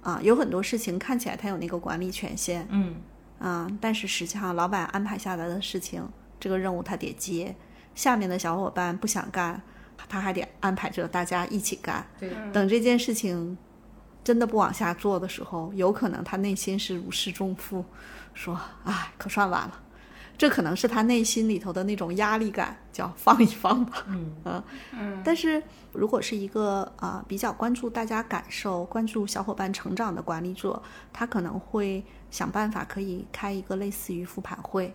[0.00, 2.94] 啊，有很多事情看起来他有那个管理权限，嗯，
[3.40, 7.56] 啊，但是实际上老板安排下来的事情，这个任务他得接，
[7.96, 9.60] 下面的小伙伴不想干，
[10.08, 13.56] 他还得安排着大家一起干，对，等这件事情
[14.24, 17.84] 真的不往下做的时候，有可能他内心是如释重负，
[18.34, 19.80] 说，哎，可算完了。
[20.38, 24.04] 这可能是他内心里头的那种压力感，叫放一放吧。
[24.92, 25.22] 嗯。
[25.22, 30.82] 但是如果是一个啊比较关注大家感受、关注小伙伴成长的管理者，
[31.12, 34.92] 他可能会想办法可以开一个类似于复盘会。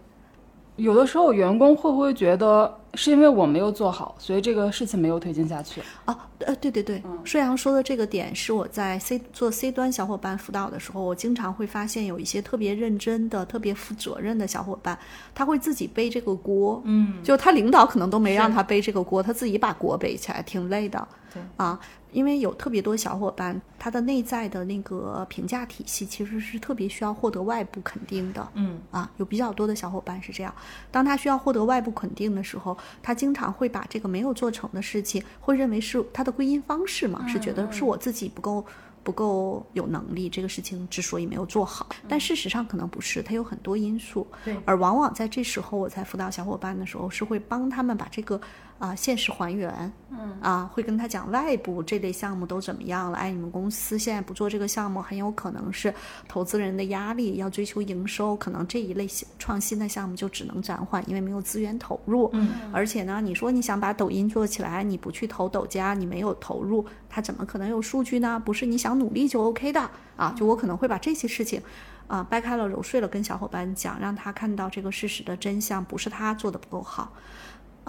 [0.76, 5.82] 有的时候，员工会不会觉得是因为我没有做好，所以这个事情没有推进下去。
[6.06, 14.98] 哦，呃，对对对，顺阳说的这个点是我在 C 做 C 端小伙伴辅导的时候，我经常会发现有一些特别认真的、特别负责任的小伙伴，
[15.36, 21.80] 他会自己背这个锅，嗯，就他领导可能都没让他背这个锅，他自己把锅背起来，挺累的，对啊。
[22.14, 28.48] 因为有特别多小伙伴，他的内在的那个评价体系其实是特别需要获得外部肯定的。
[28.54, 30.52] 嗯啊，有比较多的小伙伴是这样，
[30.90, 38.66] 当他需要获得外部肯定的时候，他经常会把这个没有做成的事情，会认为是他的归因方式嘛，是觉得是我自己不够。
[39.04, 44.28] 不够有能力，这个事情之所以没有做好，但事实上可能不是，它有很多因素。
[44.44, 48.38] 对，而往往在这时候，我在辅导小伙伴的时候，是会帮他们把这个
[48.80, 49.92] 啊、现实还原。
[50.10, 53.18] 嗯啊，会跟他讲外部这类项目都怎么样了。
[53.18, 55.94] 哎，你们公司现在不做这个项目，很有可能是
[56.28, 59.08] 投资人的压力，要追求营收，可能这一类
[59.38, 62.30] 创新的项目就只能暂缓，因为没有资源投入。
[62.34, 68.42] 嗯，而且呢，你说你想把抖音做起来，你不去投抖加，你没有投入，它怎么可能有数据呢？
[68.44, 70.34] 不是你想努力就 OK 的啊！
[70.38, 71.62] 就我可能会把这些事情。
[72.08, 77.12] 啊，掰开了揉碎了跟小伙伴讲，让他看到这个事实的真相，不是他做的不够好，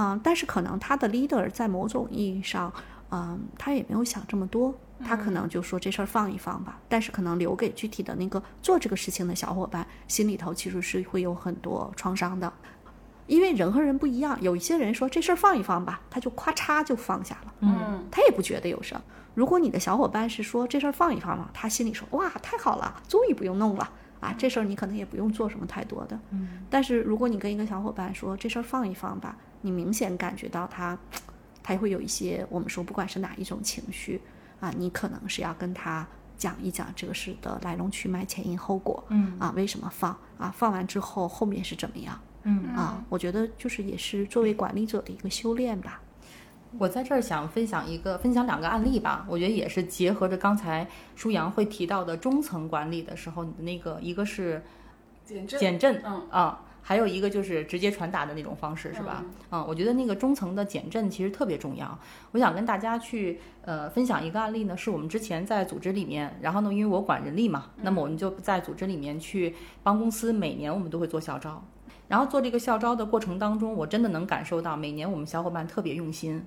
[0.00, 2.72] 嗯，但是可能他的 leader 在某种意义上，
[3.10, 4.72] 嗯，他也没有想这么多，
[5.04, 12.52] 他可能就说这事儿放一放吧，但是可能留给具体的那个做这个事情的小伙伴心里头其实是会有很多创伤的，
[13.26, 19.02] 因为人和人不一样，有一些人说这事儿放一放吧，他就咔嚓就放下了，嗯，他也不觉得有什么。
[19.34, 23.90] 如果你的小伙伴是说这事儿放一放嘛，他心里说哇太好了，终于不用弄了
[24.20, 26.18] 啊，这事儿你可能也不用做什么太多的。
[26.30, 30.98] 嗯，但是如果你跟一个小伙伴说这事儿放一放吧，你明显感觉到他，
[31.62, 34.20] 他会有一些我们说不管是哪一种情绪
[34.60, 36.06] 啊，你可能是要跟他
[36.36, 39.02] 讲一讲这个事的来龙去脉、前因后果。
[39.08, 40.52] 嗯啊，为什么放啊？
[40.56, 42.20] 放完之后后面是怎么样？
[42.44, 46.00] 嗯啊，我觉得就是也是作为管理者的一个修炼吧。
[46.78, 49.26] 我在这儿想分享一个，分享两个案例吧。
[49.26, 50.86] 我觉得也是结合着刚才
[51.16, 54.62] 舒阳会提到的中层管理的时候，你的那个一个是
[55.24, 59.22] 减震减震，嗯啊，还有一个就是直接传达的那种方式，是吧？
[59.50, 61.98] 嗯，我觉得那个中层的减震其实特别重要。
[62.30, 71.62] 我想跟大家去呃分享一个案例呢，是我们之前在组织里面，然后呢，因为我管人力嘛，那么我们就在组织里面去帮公司，每年我们都会做校招。
[72.08, 76.42] 然后做这个校招的过程当中，我真的能感受到每年我们小伙伴特别用心。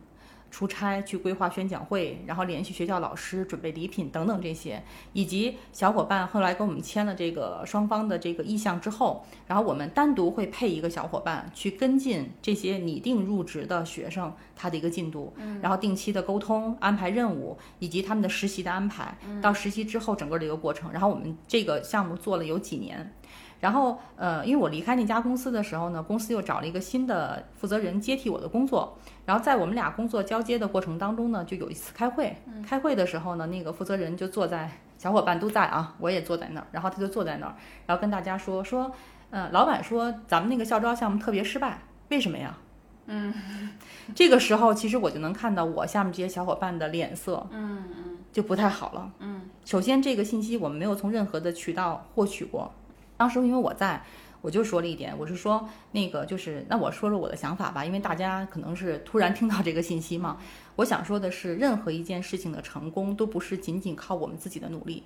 [0.51, 4.83] 出差去规划宣讲会，然后联系学校老师准备礼品等等这些，
[5.13, 20.91] 以及小伙伴后来跟我们签了这个双方的这个意向之后，然后我们单独会配一个小伙伴去跟进这些拟定入职的学生他的一个进度，然后定期的沟通、安排任务以及他们的实习的安排，到实习之后整个的一个过程。
[20.91, 23.13] 然后我们这个项目做了有几年。
[23.61, 28.97] 然后，呃，因为我离开那家公司的时候呢，公司又找了一个新的负责人接替我的工作。
[29.23, 32.35] 然后在我们俩工作交接的过程当中呢，就有一次开会。
[32.67, 36.65] 开会的时候呢，那个负责人就坐在，小伙伴都在啊，我也坐在那儿。
[36.71, 37.55] 然后他就坐在那儿，
[37.85, 38.91] 然后跟大家说说，
[39.29, 42.57] 呃，老板说咱们那个校招项目特别失败，为什么呀？
[43.05, 43.31] 嗯，
[44.15, 49.11] 这个时候其实我就能看到我下面这些小伙伴的脸色，嗯嗯就不太好了。
[49.19, 52.71] 嗯，首先这个信息我们没有从任何的渠道获取过。
[53.21, 54.01] 当时因为我在，
[54.41, 60.39] 我就说了一点，我是说那个就是，那我说说我的想法吧，因为大家可能是突然听到这个信息嘛。
[60.77, 65.03] 我想说的是，任何一件事情的成功都不是仅仅靠我们自己的努力。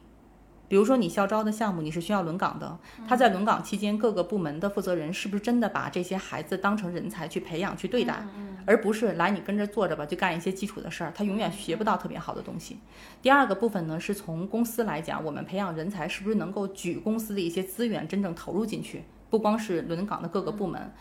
[0.67, 8.25] 比如说你校招的项目，你是需要轮岗的，他在轮岗期间，各个部门的负责人是不是真的把这些孩子当成人才去培养、去对待，
[8.65, 12.79] 而不是来你跟着坐着吧，就干一些基础的事儿，他永远学不到特别好的东西。
[13.21, 20.91] 第二个部分呢，是从公司来讲，我们培养人才是不是能够举公司的一些资源真正投入进去，不光是轮岗的各个部门。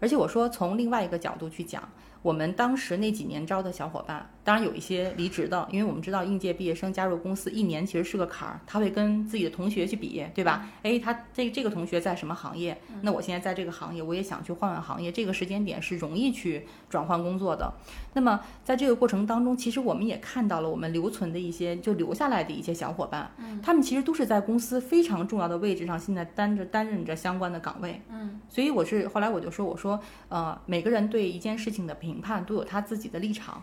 [0.00, 1.88] 而且我说从另外一个角度去讲，
[2.20, 10.68] 我们当时那几年招的小伙伴，当然有一些离职的，因为我们知道应届毕业生加入公司一年其实是个坎儿，他会跟自己的同学去比，对吧？
[10.82, 12.78] 哎，他这这个同学在什么行业？
[13.00, 17.72] 那我现在在这个行业，我也想去换换行业，这个时间点是容易去转换工作的。
[18.12, 23.30] 那么在这个过程当中，其实我们也看到了我们留存的一些就留下来的一些小伙伴，
[23.62, 28.02] 他们其实都是在公司非常重要的位置上，现在担着担任着相关的岗位。
[28.10, 33.62] 嗯，所以我是后来我就说，我说呃，每个人对一件事情的评判都有他自己的立场，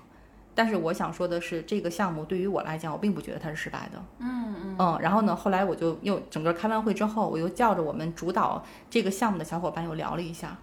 [0.53, 4.03] 但是我想说的是，这个项目对于我来讲，我并不觉得它是失败的。
[4.19, 10.57] 嗯嗯嗯，然后呢，后来我就又整个开完会之后，我又叫着我们主导这个项目的小伙伴又聊了一下。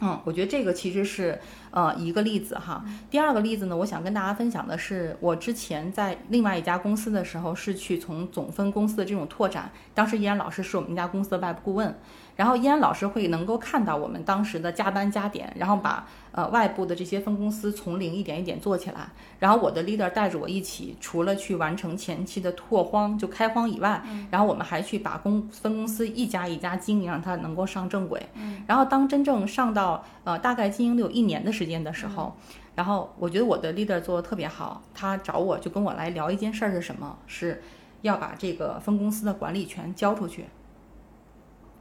[0.00, 1.38] 嗯，我觉得这个其实是
[1.70, 2.84] 呃一个例子哈。
[3.08, 11.96] 第二个例子呢，我想跟大家分享的是，我之前在另外一家公司的时候，是去从总分公司的这种拓展，当时依然老师是我们一家公司的外部顾问。
[12.36, 19.08] 然后依安老师会能够看到我们当时的加班加点，然后把呃外部的这些分公司从零一点一点做起来。
[19.38, 28.26] 然后我的 leader 带着我一起，除了去完成前期的拓荒就开荒以外，然后我们还去把公分公司一家一家经营，让它能够上正轨。
[28.66, 32.34] 然后当真正上到呃大概经营了有一年的时间的时候，
[32.74, 37.16] 然后我觉得我的 leader 做的特别好，他找我就跟我来聊一件事儿是什么？
[37.28, 37.62] 是
[38.02, 40.46] 要把这个分公司的管理权交出去。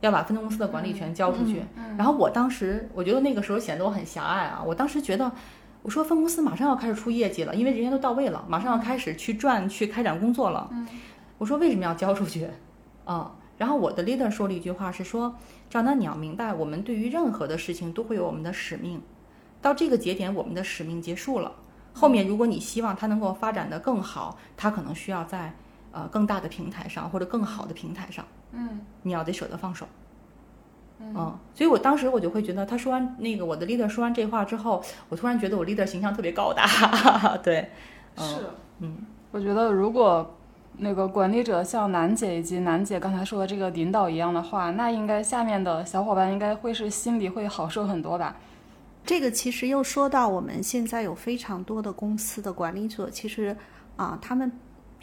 [0.06, 1.64] 要把分公司的管理权交出去，
[1.98, 4.62] 然后我当时我觉得那个时候显得我很狭隘啊！
[4.62, 5.32] 我当时觉得，
[5.82, 10.70] 我说分公司马上要开始出业绩了，因为人员都到位了，马上要开始去赚、去开展工作了。
[11.38, 12.50] 我说为什么要交出去？
[13.06, 15.34] 啊，然后我的 leader 说了一句话是说：
[15.70, 19.02] 赵楠，你要明白，我们对于任何的事情都会有我们的使命，
[19.62, 21.50] 到这个节点，我们的使命结束了。
[21.94, 25.54] 后面如果你希望它能够发展的更好，它可能需要在。
[25.96, 28.26] 呃，更大的平台上或者更好的平台上，
[28.56, 29.88] 嗯，你要得舍得放手，
[31.00, 36.68] 嗯，所以我当时我就会觉得，他说完那个我的 leader 说完这话之后，我突然觉得我 leader 形象特别高大，
[37.42, 37.68] 对，
[38.16, 38.36] 是，
[38.80, 38.98] 嗯，
[39.32, 40.36] 我觉得如果
[40.78, 48.36] 那个管理者像楠姐以及楠姐刚才说的这个领导一样的话，那应该下面的小伙伴应该会是心里会好受很多吧？
[49.04, 53.58] 这个其实又说到我们现在有非常多的公司的管理者，其实
[53.96, 54.52] 啊，他们。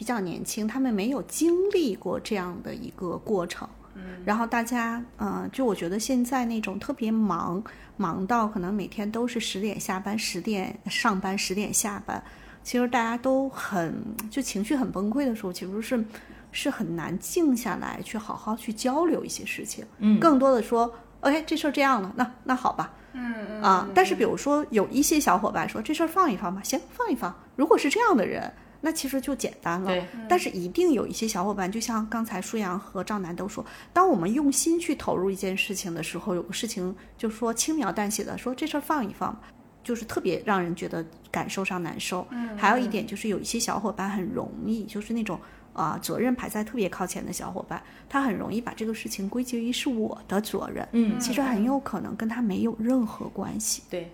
[0.01, 3.69] 比较年轻，他们没有经历过这样的一个过程。
[3.93, 7.63] 嗯，然后大家，嗯，就我觉得现在那种特别忙，
[7.97, 12.19] 忙到可能每天都是十点下班，十点上班，十点下班。
[12.63, 13.93] 其实大家都很
[14.31, 16.03] 就情绪很崩溃的时候，其实是
[16.51, 19.85] 是很难静下来去好好去交流一些事情。
[19.99, 22.91] 嗯，更多的说，OK，这事儿这样了，那那好吧。
[23.13, 23.61] 嗯嗯。
[23.61, 27.31] 啊，但是比如说有一些小伙伴说这事儿放一放吧，行，放一放。
[27.55, 28.51] 如果是这样的人。
[28.83, 29.93] 那其实就简单了，
[30.27, 33.63] 但是一定有一些小伙伴，就像刚才舒阳和赵楠都说，
[33.93, 39.39] 当我们用心去投入一件事情的时候，有个事情就说轻描淡写的说这事儿放一放，
[39.83, 42.25] 就是特别让人觉得感受上难受。
[42.31, 45.39] 嗯，还有一点就是有一些小伙伴很容易，就是那种
[45.73, 47.79] 啊责任排在特别靠前的小伙伴，
[48.09, 50.87] 他很容易把这个事情归结于是我的责任。
[50.93, 53.83] 嗯，其实很有可能跟他没有任何关系。
[53.91, 54.11] 对，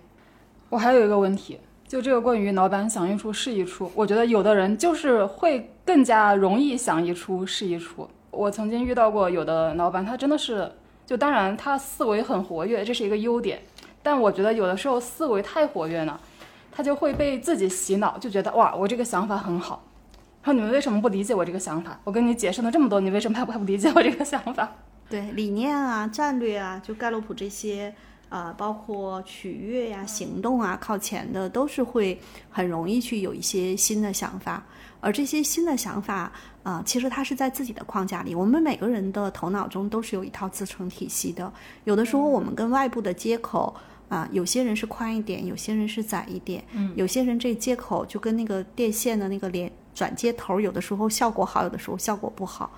[0.68, 1.58] 我还有一个问题。
[1.88, 8.06] 就这个关于老板想一出是一出，我觉得有的人就是会更加容易想一出是一出。
[8.30, 10.70] 我曾经遇到过有的老板，他真的是，
[11.06, 13.62] 就当然他思维很活跃，这是一个优点，
[14.02, 16.20] 但我觉得有的时候思维太活跃呢，
[16.70, 19.82] 他就会被自己洗脑，就觉得哇，我这个想法很好，
[20.44, 21.98] 说你们为什么不理解我这个想法？
[22.04, 24.76] 我跟你解释了这么多，你为什么还不理解我这个想法？
[25.08, 27.94] 对，理念啊，战略啊，就盖洛普这些。
[28.28, 32.18] 啊，包括取悦呀、行动啊，靠前的都是会
[32.50, 34.64] 很容易去有一些新的想法，
[35.00, 36.30] 而这些新的想法
[36.62, 38.34] 啊，其实它是在自己的框架里。
[38.34, 41.50] 我们每个人的头脑中都是有一套自成体系的，
[41.84, 43.74] 有的时候我们跟外部的接口
[44.08, 52.70] 啊，有些人是宽一点，有些人是窄一点，嗯，有些人这接口就跟那个电线的那个连转接头，有的时候效果好，有的时候效果不好。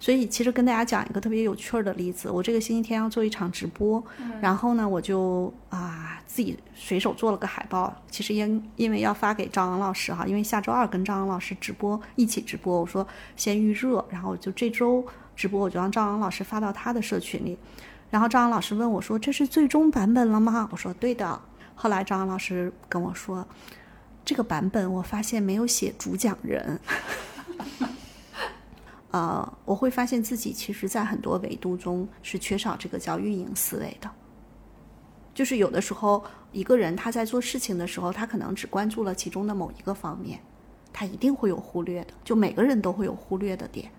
[0.00, 4.02] 所以其实跟大家讲一个特别有趣儿的例子，我这个星期天要做一场直播，
[4.40, 7.94] 然后呢，我就啊自己随手做了个海报。
[8.10, 17.58] 其实因因为要发给张昂老师哈，因为下周二跟张昂老师直播一起直播，我说先预热，然后就这周直播我就让张昂老师发到他的社群里。
[18.10, 21.38] 然后张昂老师问我说：“这是最终版本了吗？”我说：“对的。”
[21.74, 23.46] 后来张昂老师跟我说
[24.24, 26.80] ：“这个版本我发现没有写主讲人。
[29.10, 34.10] ”呃，我会发现自己其实，在很多维度中是缺少这个叫运营思维的。
[35.34, 40.40] 就是有的时候，一个人他在做事情的时候，他可能只关注了其中的某一个方面，
[40.92, 42.12] 他一定会有忽略的。
[42.24, 43.90] 就每个人都会有忽略的点。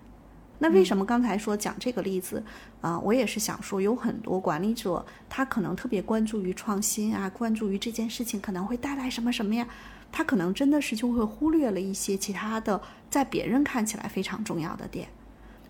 [0.61, 2.43] 那为什么刚才说讲这个例子
[2.81, 2.99] 啊？
[2.99, 9.65] 我也是想说，有很多管理者，他可能特别关注于创新啊，关注于这件事情可能会带来什么什么呀。
[10.11, 15.07] 他可能真的是就会忽略了一些其他的，在别人看起来非常重要的点，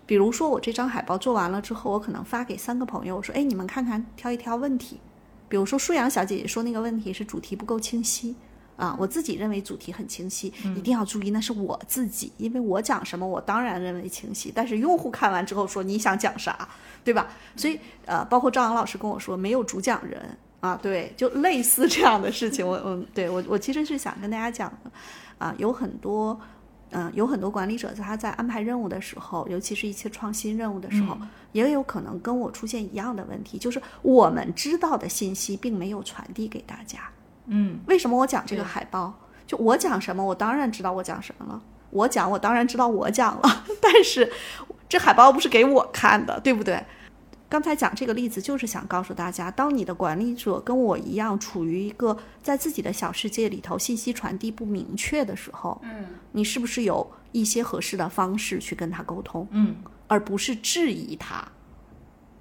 [0.06, 5.00] 比如说我这张海报做完了之后，我可能发给三个朋友，我说：“哎，你们看看，挑一挑问题。”
[5.48, 8.36] 比如说舒阳小姐姐说那个问题是主题不够清晰
[8.76, 16.68] 啊，我自己认为主题很清晰，一定要注意，那是我自己，因为我讲什么我当然认为清晰，但是用户看完之后说你想讲啥，
[17.02, 17.28] 对吧？
[17.56, 20.36] 所以呃，包括赵阳老师跟我说没有主讲人。
[20.60, 24.90] 啊，对，就类似这样的事情，我我对我我其实是想跟大家讲的，
[25.38, 26.38] 啊，有很多，
[26.90, 31.16] 嗯，有很多管理者他在安排任务的时候，尤其是一些创新任务的时候，
[31.52, 37.00] 也有可能跟我出现一样的问题，就是我们知道的信息并没有传递给大家，
[37.46, 39.14] 嗯，为什么我讲这个海报？
[39.46, 41.60] 就我讲什么，我当然知道我讲什么了。
[41.90, 44.32] 我讲，我当然知道我讲了， 但是
[44.88, 46.84] 这海报不是给我看的，对不对？
[47.50, 59.48] 刚才讲这个例子，就是想告诉大家，当你的管理者跟我一样，处于一个在自己的小世界里头，信息传递不明确的时候，嗯，你是不是有一些合适的方式去跟他沟通？
[59.50, 59.74] 嗯，
[60.06, 61.44] 而不是质疑他。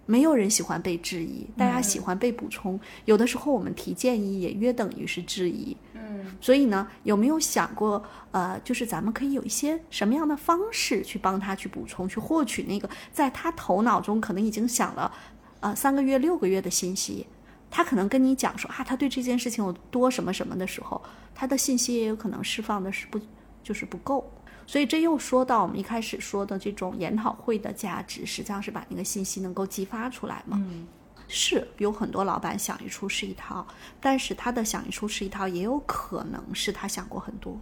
[0.06, 2.80] 没有人喜欢被质疑，大嗯家喜欢被补充。
[3.06, 5.76] 有的时候我们提建议也约等于是质疑。
[6.10, 15.12] 嗯，所以呢，有没有想过，呃，就是咱们可以有一些什么样的方式去帮他去补充，去获取那个在他头脑中可能已经想了，
[15.60, 17.26] 呃，三个月、六个月的信息。
[17.72, 21.00] 他可能跟你讲说啊，他对这件事情有多什么什么的时候，
[21.36, 23.22] 他的信息也有可能释放的是不
[23.62, 24.28] 就是不够。
[24.66, 30.58] 所以这又说到我们一开始说的这种研讨会的价值，实际上是把那个信息能够激发出来嘛。
[30.60, 30.88] 嗯
[31.30, 33.66] 是有很多老板想一出是一套，
[34.02, 37.56] 但是他的想一出是一套，也有可能是他想过很多。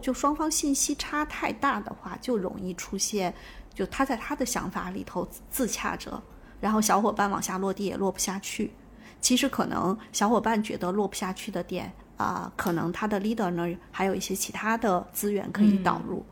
[0.00, 3.34] 就双方信息差太大的话，就容易出现，
[3.74, 6.22] 就他在他的想法里头自洽着，
[6.60, 8.72] 然后小伙伴往下落地也落不下去。
[9.20, 16.24] 其实可能小伙伴觉得落不下去的点啊、可能他的 leader 呢还有一些其他的资源可以导入。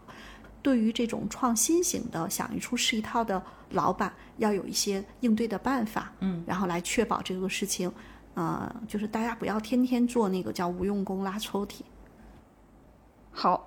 [0.63, 7.91] 对于这种创新型的想一出是一套的老板，要有一些应对的办法，嗯，然后来确保这个事情，
[8.35, 11.81] 呃，就是大家不要天天做那个叫无用功拉抽屉。
[13.31, 13.67] 好，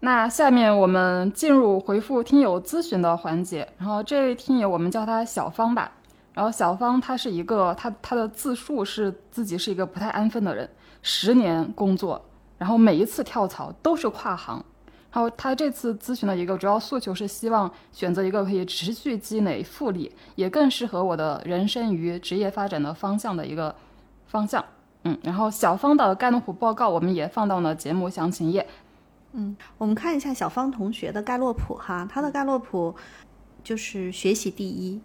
[0.00, 3.68] 那下面我们进入回复听友咨询的环节。
[3.78, 5.92] 然后这位听友我们叫他小芳吧。
[6.34, 10.70] 然后小芳她是一个，她她的自述是自己是一个不太安分的人，
[11.02, 12.24] 十年工作，
[12.56, 14.64] 然后每一次跳槽都是跨行。
[15.10, 23.74] 然后他这次咨询的一个主要诉求是希望选择一个可以持续积累复利，也更适合我的人生与职业发展的方向的一个
[24.26, 24.64] 方向。
[25.04, 28.66] 嗯，然后小芳的盖洛普报告我们也放到了节目详情页。
[29.32, 32.94] 嗯我们看一下小芳同学的盖洛普哈，他的盖洛普
[33.62, 35.00] 就是学习第一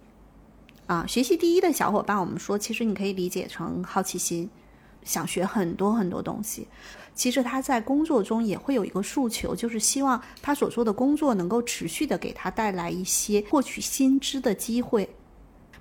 [0.86, 4.50] 啊，学习第一的小伙伴，我们说其实你可以理解成好奇心，
[5.04, 6.66] 想学很多很多东西。
[7.14, 15.08] 其实他在工作中也会有一个诉求，就是希望他所做的工作能够持续的给他带来一些获取新知的机会。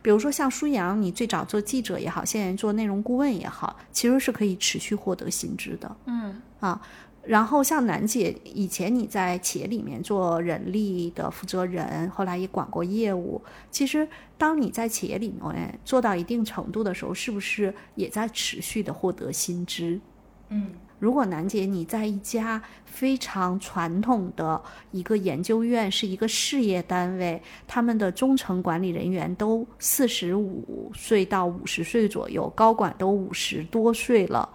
[0.03, 5.95] 比如说像舒阳，你最早做记者也好，现在做内容顾问也好，其实是可以持续获得新知的。
[6.05, 6.79] 嗯啊，
[7.25, 13.41] 然后像楠姐，以前你在企业里面做人力的负责人，后来也管过业务。
[13.71, 14.05] 其实，
[14.37, 20.01] 当你在企业里面做到一定程度的时候，是不是也在持续的获得新知？
[20.49, 24.61] 嗯，如果楠姐你在一家非常传统的
[24.91, 34.47] 一个研究院，是一个事业单位，他们的中层管理人员都四十五岁到五十岁左右，高管都五十多岁了，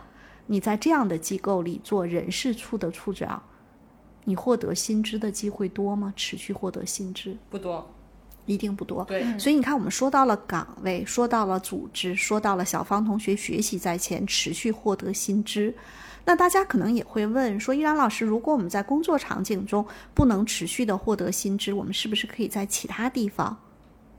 [0.48, 3.40] 你在这样的机构里做人事处的处长，
[4.24, 6.12] 你获得薪资的机会多吗？
[6.16, 7.88] 持续获得薪资不多。
[8.46, 9.04] 一定不多。
[9.04, 15.74] 对，所以你看，我们说到了岗位，说到了组织，说到了小芳同学学习在前，持续获得新知。
[16.24, 23.54] 那大家可能也会问说，依然老师，如果我们在工作场景中不能持续的获得新知，我们是不是可以在其他地方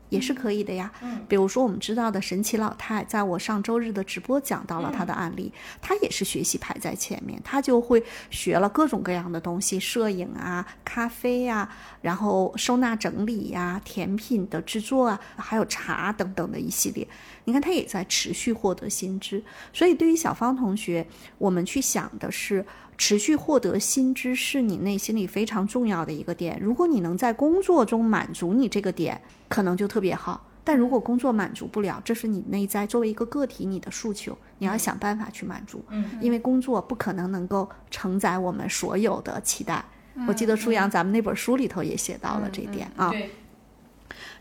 [0.10, 0.92] 也是可以的呀？
[1.02, 5.52] 嗯，比如说我们知道的神奇老太，在我上周日的直播讲到了她的案例，
[5.82, 11.70] 她也是学习排在前面，她就会学了各种各样的东西，摄影啊、咖啡呀、
[12.02, 17.08] 然后收纳整理呀、甜品的制作啊，还有茶等等的一系列。
[17.46, 19.42] 你看，她也在持续获得新知。
[19.74, 21.06] 所以，对于小芳同学，
[21.38, 22.64] 我们去想的是，
[22.98, 26.60] 持续获得新知是你内心里非常重要的一个点。
[26.62, 29.20] 如果你能在工作中满足你这个点，
[29.50, 30.46] 可能就特别好。
[30.64, 35.84] 但如果工作满足不了，这是你内在作为一个个体你的诉求，你要想办法去满足。
[35.90, 39.84] 嗯，因为工作不可能能够承载我们所有的期待。
[40.28, 43.10] 我记得舒阳咱们那本书里头也写到了这一点啊。
[43.10, 43.32] 对，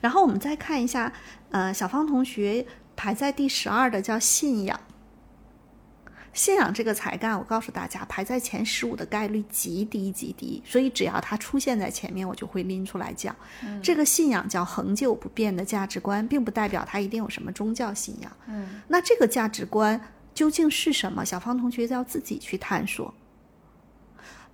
[0.00, 1.10] 然后我们再看一下，
[1.50, 4.78] 呃，小芳同学排在第十二的叫信仰。
[6.38, 13.34] 信仰这个才干，我告诉大家，排在前十五的概率极低极低，所以只要它出现在前面，我就会拎出来讲。
[13.82, 18.30] 这个信仰叫恒久不变的价值观，并不代表它一定有什么宗教信仰。
[18.46, 20.00] 嗯，那这个价值观
[20.32, 21.24] 究竟是什么？
[21.24, 23.12] 小芳同学要自己去探索。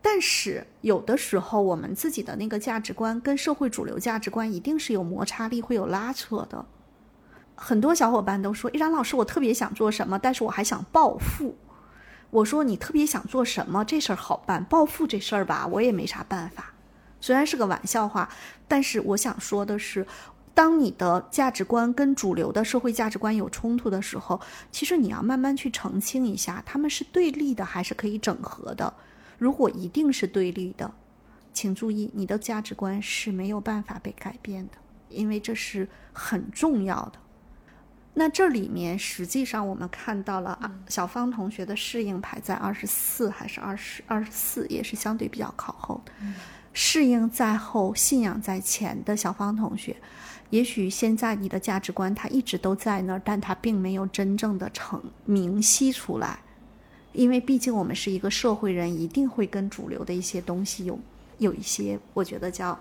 [0.01, 6.65] 但是有的时候，我们自己的那个价值观跟社会主流价值观一定是有摩擦力，会有拉扯的。
[7.55, 11.55] 很多小伙伴都说：“依然老师，我特别想做什么，但是我还想暴富。”
[12.35, 13.85] 我说：“你特别想做什么？
[13.85, 16.75] 这事儿好办，暴富这事儿吧，我也没啥办法。
[17.21, 18.29] 虽然是个玩笑话，
[18.67, 20.05] 但是我想说的是，
[20.53, 24.41] 当你的价值观跟主流的社会价值观有冲突的时候，
[24.73, 28.93] 其实你要慢慢去澄清一下，他们是对立的还是可以整合的。
[29.39, 30.93] 如果一定是对立的，
[31.53, 34.73] 请注意，你的价值观是没有办法被改变的，
[35.09, 37.21] 因为这是很重要的。
[38.17, 46.13] 那这里面实际上我们看到了啊，小芳同学的适应排在二十四还是二十二十四，也是相对比较靠后的。
[46.73, 49.97] 适应在后，信仰在前的小芳同学，
[50.51, 56.39] 也许现在你的价值观它一直都在那儿，但它并没有真正的成明晰出来，
[57.13, 60.99] 因为毕竟我们是一个社会人，一定会跟主流的一些东西有
[61.39, 62.79] 有一些，我觉得叫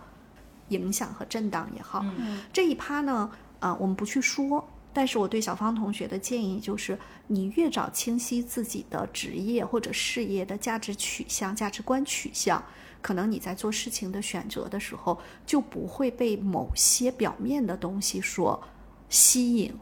[0.70, 2.06] 影响和震荡也好。
[2.52, 4.68] 这一趴呢，啊、我们不去说。
[4.94, 12.64] 但是我对小芳同学的建议就是，你越早清晰自己的职业或者事业的价值取向、价值观取向，
[13.02, 18.64] 可能你在做事情的选择的时候，就不会被某些表面的东西所
[19.10, 19.74] 吸引。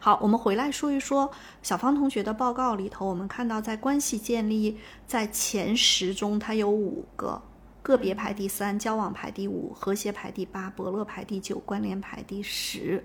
[0.00, 1.30] 好，我们回来说一说
[1.62, 7.42] 小芳同学的报告里头，我们看到在关系建立在前十中，它有五个，
[7.82, 13.04] 个别排第三，交往排第五，和谐排第八，伯乐排第九，关联排第十。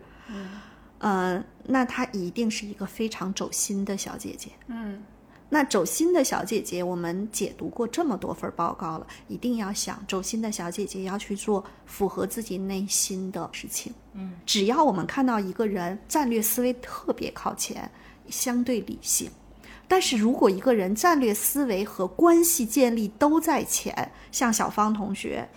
[1.02, 4.52] 呃，那她一定是一个非常走心的小姐姐。
[4.68, 5.04] 嗯，
[5.50, 13.92] 那走心的小姐姐，我们解读过这么多份报告了，一定要想，走心的小姐姐要去做符合自己内心的事情。
[14.14, 17.90] 嗯，只要我们看到一个人战略思维特别靠前，
[18.30, 19.32] 相对理性，
[19.88, 25.50] 但是如果一个人战略思维和关系建立都在前，像小芳同学，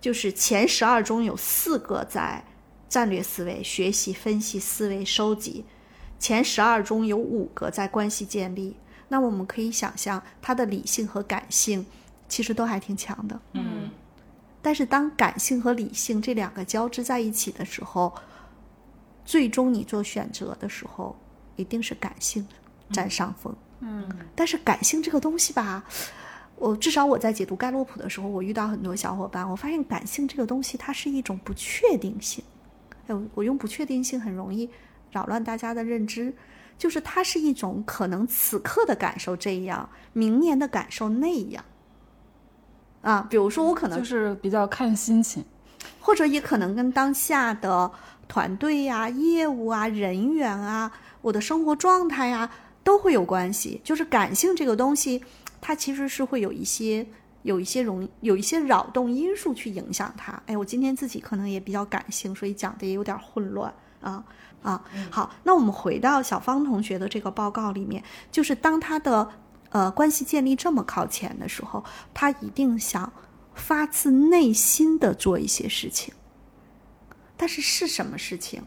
[0.00, 2.44] 就是前十二中有四个在
[2.90, 5.64] 战略思维、学习、分析、思维、收集，
[6.18, 8.76] 前十二中有五个在关系建立。
[9.08, 11.86] 那我们可以想象，他的理性和感性
[12.28, 13.40] 其实都还挺强的。
[13.52, 13.88] 嗯
[14.62, 18.12] 但是当感性和理性这两个交织在一起的时候，
[19.24, 21.16] 最终你做选择的时候，
[21.56, 22.46] 一定是感性
[22.92, 23.56] 占上风。
[23.78, 25.82] 嗯，但是感性这个东西吧，
[26.56, 32.44] 我至少我在解读盖洛普的时候，我遇到很多小伙伴，我发现感性这个东西它是一种不确定性。
[33.10, 34.70] 哎，我我用不确定性很容易
[35.10, 36.32] 扰乱大家的认知，
[36.78, 41.64] 就是它是一种可能此刻的感受这样，明年的感受那样。
[43.02, 45.44] 啊，比如说我可能就是比较看心情。
[46.02, 47.90] 或者也可能跟当下的
[48.28, 50.90] 团队呀、业务啊、人员啊、
[51.22, 52.50] 我的生活状态呀
[52.82, 53.80] 都会有关系。
[53.84, 55.22] 就是感性这个东西，
[55.60, 57.06] 它其实是会有一些
[57.42, 60.42] 有一些容有一些扰动因素去影响它。
[60.46, 64.24] 哎，我今天自己可能也比较感性，所以讲的也有点混乱啊
[64.62, 64.84] 啊。
[65.10, 69.28] 好，那我们回到小芳同学的这个报告里面，就是当他的
[69.70, 73.12] 呃关系建立这么靠前的时候，他一定想
[73.54, 76.14] 发自内心的做一些事情，
[77.36, 78.62] 但是是什么事情，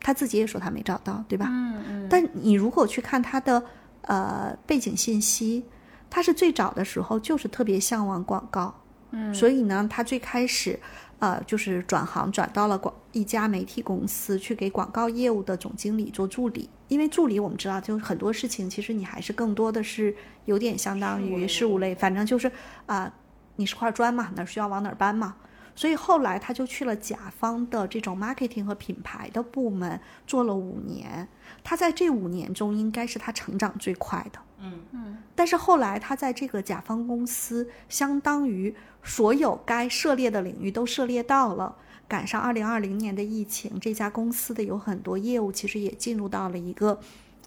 [0.00, 1.46] 他自己也说他没找到，对吧？
[1.48, 3.62] 嗯嗯，但你如果去看他的
[4.02, 5.64] 呃背景信息，
[6.10, 8.74] 他是最早的时候就是特别向往广告，
[9.12, 10.78] 嗯，所以呢，他最开始
[11.20, 20.14] 呃就是转行转到了广一家媒体公司去给广告业务的总经理做助理，因为助理我们知道，就是很多事情其实你还是更多的是
[20.46, 22.50] 有点相当于事务类，反正就是
[22.86, 23.12] 啊、
[23.56, 25.36] 你是块砖嘛，哪儿需要往哪儿搬嘛。
[25.76, 31.26] 所以后来他就去了甲方的这种 marketing 和品牌的部门做了五年，
[31.62, 34.38] 他在这五年中应该是他成长最快的。
[34.60, 41.76] 嗯但是后来他在这个甲方公司，相当于所有该涉猎的领域都涉猎到了。
[42.06, 46.98] 赶上二零二零年的疫情，这家公司的有很多业务其实也进入到了一个，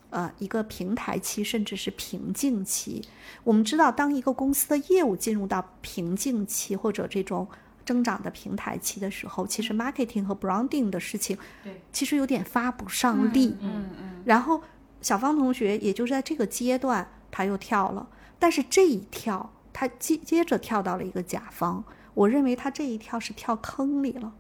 [0.10, 3.04] 呃，一个平台期，甚至是瓶颈期。
[3.44, 7.46] 我们知道，当一个公司的业务进入到瓶颈期或者这种
[7.86, 13.58] 增长的平台期的时候，其实 marketing 和 branding 的事情，对，其实有点发不上力。
[13.60, 14.64] 嗯嗯然后
[15.04, 18.08] 小芳同学也就是在这个阶段，他又跳了，
[18.40, 21.84] 但是这一跳，他接接着跳到了一个甲方，
[22.16, 24.34] 我认为他这一跳是跳坑里了。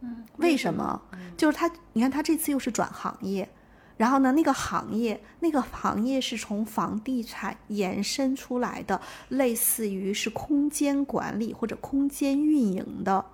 [0.00, 1.02] 嗯，为什么？
[1.36, 3.48] 就是他，你看他这次又是转行业，
[3.96, 13.24] 然后呢，那个行业，那个行业是从房地产延伸出来的，类似于是空间管理或者空间运营的。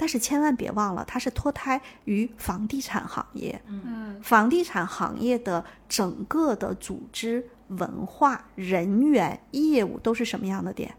[0.00, 3.60] 但是千万别忘了，它是脱胎于房地产行业。
[3.66, 10.94] 嗯房地产行业的整个的组织、文化、人员、业务都是什么样的点？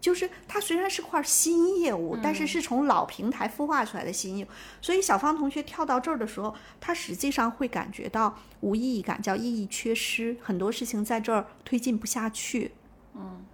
[0.00, 4.48] 就是它虽然是块新业务，但是是从老平台孵化出来的新业务。
[4.80, 12.72] 所以小芳同学跳到这儿的时候，他实际上会感觉到无意义感，叫意义缺失，很多事情在这儿推进不下去。
[13.16, 13.44] 嗯，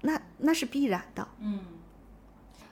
[0.00, 1.28] 那那是必然的。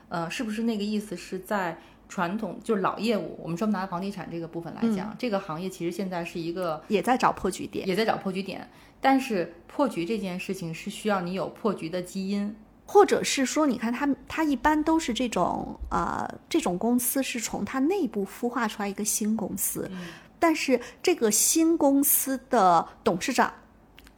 [0.09, 7.87] 呃，是不是那个意思是在传统就是老业务，我们说拿房地产这个部分来讲，这个行业其实现在是一个也在找破局点。
[7.87, 12.55] 也在找破局点，但是破局这件事情是需要你有破局的基因。
[12.91, 19.87] 或者是说，你看它，它一般都是这种呃，这种公司是从它内部孵化出来一个新公司，
[20.39, 23.53] 但是这个新公司的董事长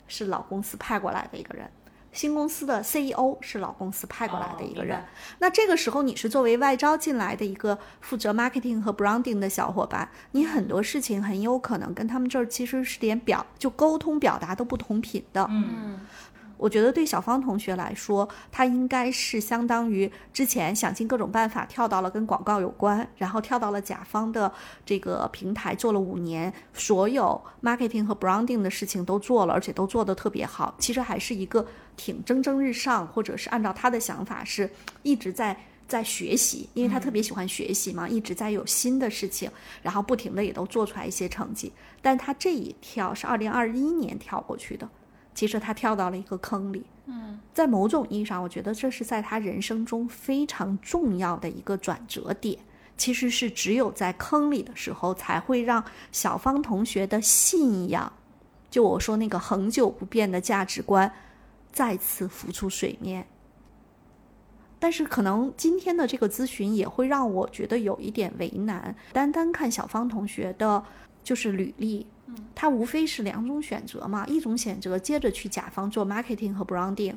[0.07, 1.69] 是老公司派过来的一个人，
[2.11, 4.97] 新公司的 CEO 是老公司派过来的一个人。
[4.97, 5.01] 哦
[5.39, 15.47] 那这个时候，你是作为外招进来的一个负责 marketing 和 branding 的小伙伴，你很多事情很有可能跟他们这儿其实是连表就沟通表达都不同频的。
[15.49, 15.99] 嗯
[16.57, 24.51] 我觉得对小芳同学来说，她应该是相当于之前想尽各种办法跳到了跟广告有关，然后跳到了甲方的
[24.85, 30.75] 这个平台做了五年，所有 marketing 和 branding 的事情都做了，而且都做得特别好。
[30.77, 31.65] 其实还是一个
[32.03, 34.67] 挺蒸蒸日上，或者是按照他的想法是
[35.03, 35.55] 一直在。
[35.87, 41.69] 在学习，因为他特别喜欢学习嘛，一直在有新的事情，然后不停的也都做出来一些成绩。
[42.01, 44.87] 但他这一跳是二零二一年跳过去的，
[45.35, 46.85] 其实他跳到了一个坑里。
[47.07, 52.57] 嗯，在某种意义上，我觉得这是在他人生中非常重要的一个转折点。
[52.95, 55.83] 其实是只有在坑里的时候，才会让
[56.13, 58.13] 小芳同学的信仰，
[58.69, 61.11] 就我说那个恒久不变的价值观，
[61.71, 63.25] 再次浮出水面。
[64.79, 68.95] 但是可能今天的这个咨询也会让我觉得有一点为难。
[69.13, 70.83] 单单看小芳同学的，
[71.23, 72.07] 就是履历，
[72.55, 77.13] 他无非是两种选择嘛，一种选择接着去甲方做 marketing 和 branding，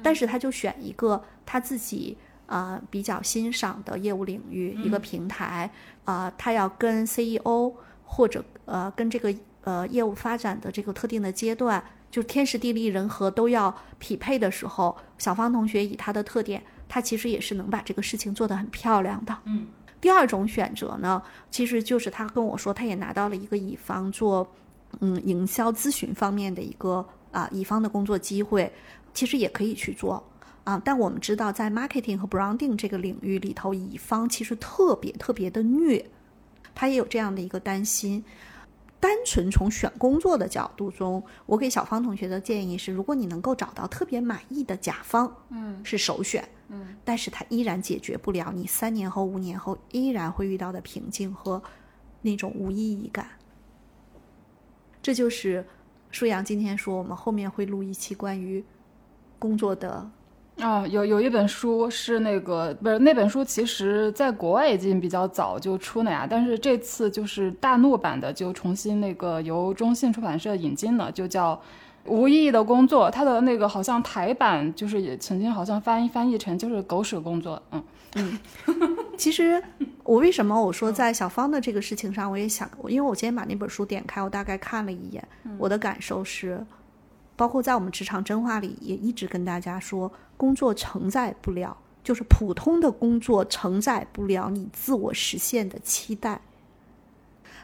[0.00, 2.16] 但是他就选一个他自己
[2.46, 5.68] 啊、呃比较欣赏的业务领域、一个平台
[6.04, 7.72] 啊、他要跟 CEO
[8.04, 19.36] 或者呃跟这个呃业务发展的这个特定的阶段，就天时地利人和都要匹配的时候，小芳同学以她的特点，她其实也是能把这个事情做得很漂亮的。
[19.44, 19.66] 嗯。
[19.98, 24.46] 第二种选择呢，其实就是他跟我说，他也拿到了一个乙方做
[25.00, 28.70] 嗯营销咨询方面的一个啊乙方的工作机会，
[29.14, 30.22] 其实也可以去做
[30.64, 30.80] 啊。
[30.84, 36.04] 但我们知道，在 marketing 和 branding 这个领域里头，乙方其实特别特别的虐，
[36.74, 38.22] 他也有这样的一个担心。
[38.98, 51.62] 单纯从选工作的角度中，我给小芳同学的建议是：如果你能够找到特别满意的甲方，嗯，是首选，嗯，但是它依然解决不了你三年后、五年后依然会遇到的瓶颈和
[52.22, 53.28] 那种无意义感。
[55.02, 55.64] 这就是
[56.10, 58.64] 舒阳今天说，我们后面会录一期关于
[59.38, 60.10] 工作的
[60.62, 71.54] 啊，有有一本书是那个不是那本书，其实在国外已经比较早就出了呀，但是这次就是大陆版的，就重新那个由中信出版社引进了，就叫
[72.10, 73.08] 《无意义的工作》。
[73.10, 77.62] 它的那个好像台版就是也曾经好像翻译翻译成就是狗屎工作，
[78.14, 78.38] 嗯，
[79.18, 79.62] 其实
[80.04, 85.22] 我为什么我说在小芳的这个事情上，我也想，因为我今天把那本书点开，我大概看了一眼，
[85.58, 86.64] 我的感受是，
[87.36, 96.40] 包括在我们职场真话里也一直跟大家说，工作承载不了，就是普通的工作承载不了你自我实现的期待。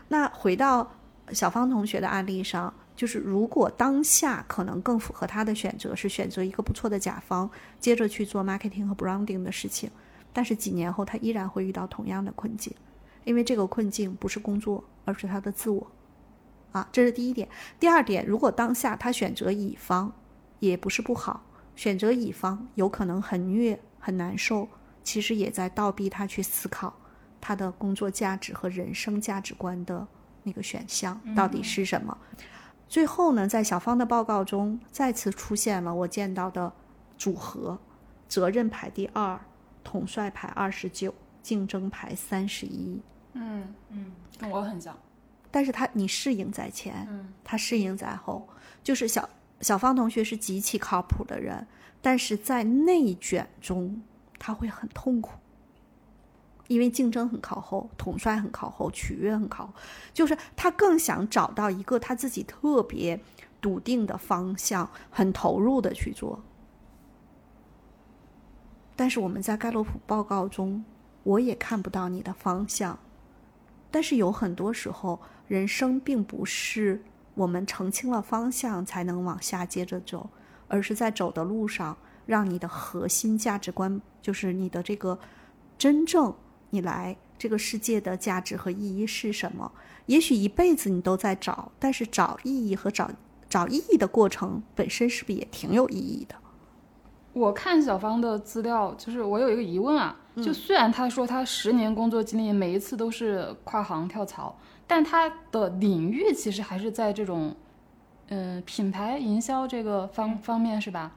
[0.09, 0.93] 那回到
[1.33, 7.51] 小芳同学的案例上，就是如果当下可能更符合他的选择是选择一个不错的甲方，
[7.81, 9.91] 接着去做 marketing 和 branding 的事情，
[10.35, 12.75] 但是几年后他依然会遇到同样的困境，
[13.25, 15.87] 因为这个困境不是工作，而是他的自我。
[16.73, 17.49] 啊，这是第一点。
[17.79, 20.13] 第二点，如果当下他选择乙方，
[20.59, 21.45] 也不是不好，
[21.77, 24.69] 选择乙方有可能很虐、很难受，
[25.05, 26.95] 其实也在倒逼他去思考
[27.41, 30.07] 他的工作价值和人生价值观的
[30.43, 32.17] 那个选项到底是什么。
[32.89, 36.73] 最后呢，在小芳的报告中再次出现了我见到的
[37.17, 37.79] 组合：
[38.29, 39.41] 责任排第二，
[39.83, 43.01] 统帅排二十九，竞争排三十一。
[43.35, 44.97] 嗯嗯跟我很像。
[45.53, 47.07] 但是他你适应在前，
[47.45, 48.49] 他适应在后，
[48.83, 49.29] 就是小
[49.61, 51.65] 小芳同学是极其靠谱的人，
[52.01, 54.03] 但是在内卷中
[54.39, 55.39] 他会很痛苦，
[56.69, 59.75] 因为竞争很靠后，统帅很靠后，取悦很靠后，
[60.15, 63.21] 就是他更想找到一个他自己特别
[63.61, 66.43] 笃定的方向，很投入的去做。
[68.97, 70.85] 但是我们在盖洛普报告中，
[71.23, 72.99] 我也看不到你的方向。
[73.91, 75.21] 但是有很多时候，
[75.53, 77.03] 人生并不是
[77.35, 80.31] 我们澄清了方向才能往下接着走，
[80.67, 85.19] 而是在走的路上，让你的核心价值观，就是你的这个
[85.77, 86.35] 真正
[86.71, 89.71] 你来这个世界的价值和意义是什么。
[90.07, 93.11] 也许一辈子你都在找，但是找意义和找
[93.47, 96.35] 找意义的过程本身是不是也挺有意义的？
[97.35, 104.59] 我看小芳的资料，就是我有一个疑问啊，就虽然她说她十年工作经历每一次都是跨行跳槽，
[104.93, 107.57] 但它的领域其实还是在这种，
[108.29, 111.13] 嗯、品牌营销这个方方面是吧？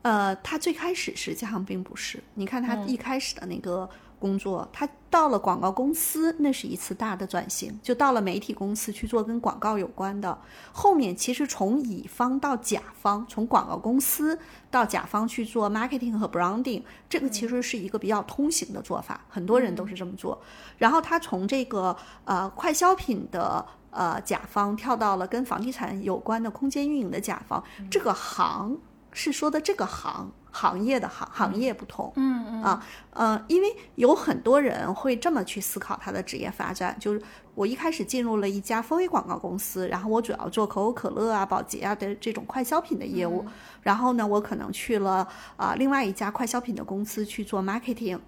[0.00, 3.86] 呃，它最开始实际上并不是，你看它一开始的那个
[4.18, 10.38] 工作，他到了广告公司，那是一次大的转型，就到了媒体公司去做跟广告有关的。
[10.72, 14.38] 后面其实从乙方到甲方，从广告公司
[14.70, 20.40] 到甲方去做 marketing 和 branding，这个其实是一个比较通行的做法，很多人都是这么做。
[20.78, 28.78] 然后他从这个呃快消品的呃甲方跳到了跟房地产有关的空间运营的甲方，这个行。
[29.18, 32.62] 是说的这个行行业的行行业不同，嗯嗯。
[32.62, 37.20] 啊，呃，因为有很多人会这么去思考他的职业发展，就是
[37.54, 43.44] 我一开始进入了一家风味广告公司，然后我主要做可口可乐啊、宝洁啊的这种快消品的业务，
[43.82, 48.18] 然后呢，我可能去了啊、另外一家快消品的公司去做 marketing。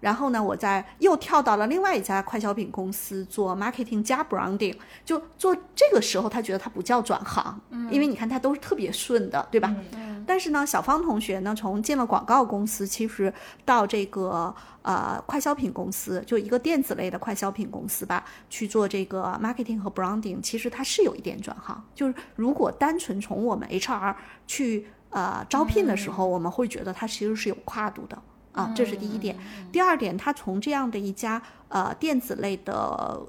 [0.00, 9.74] 然后呢，我在又跳到了另外一家快消品公司做 marketing 加 branding，就做这个时候，他觉得他不叫转行，嗯因为你看他都是特别顺的，对吧？
[10.26, 13.32] 但是呢，小芳同学呢，从进了广告公司，其实
[13.64, 14.52] 到这个
[14.82, 21.80] 呃快消品公司，就一个电子类的快消品公司吧，去做这个 marketing 和 branding，其实他是有一点转行。
[21.94, 24.16] 就是如果单纯从我们 HR
[24.48, 28.20] 去呃招聘的时候，我们会觉得它其实是有跨度的。
[28.56, 29.36] 啊，这是第一点。
[29.70, 33.20] 第二点，他从这样的一家呃电子类的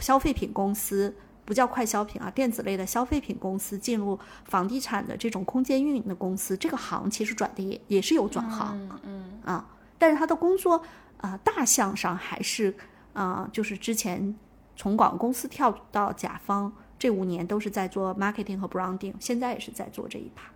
[0.00, 1.14] 消费品公司，
[1.44, 9.68] 不叫快消品啊，电子类的消费品公司进入房地产的这种空间运营的公司，这个行其实转的也也是有转行，嗯啊，
[9.98, 10.76] 但是他的工作
[11.18, 12.74] 啊、呃大项上还是
[13.12, 14.34] 啊、就是之前
[14.76, 20.55] 从广告公司跳到甲方这五年都是在做 marketing 和 branding，现在也是在做这一趴啊。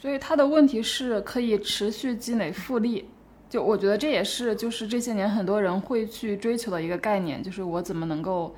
[0.00, 3.04] 所以他的问题是可以持续积累复利，
[3.50, 8.56] 就我觉得这也是就是这些年很多人会去追求的一个概念，就是我怎么能够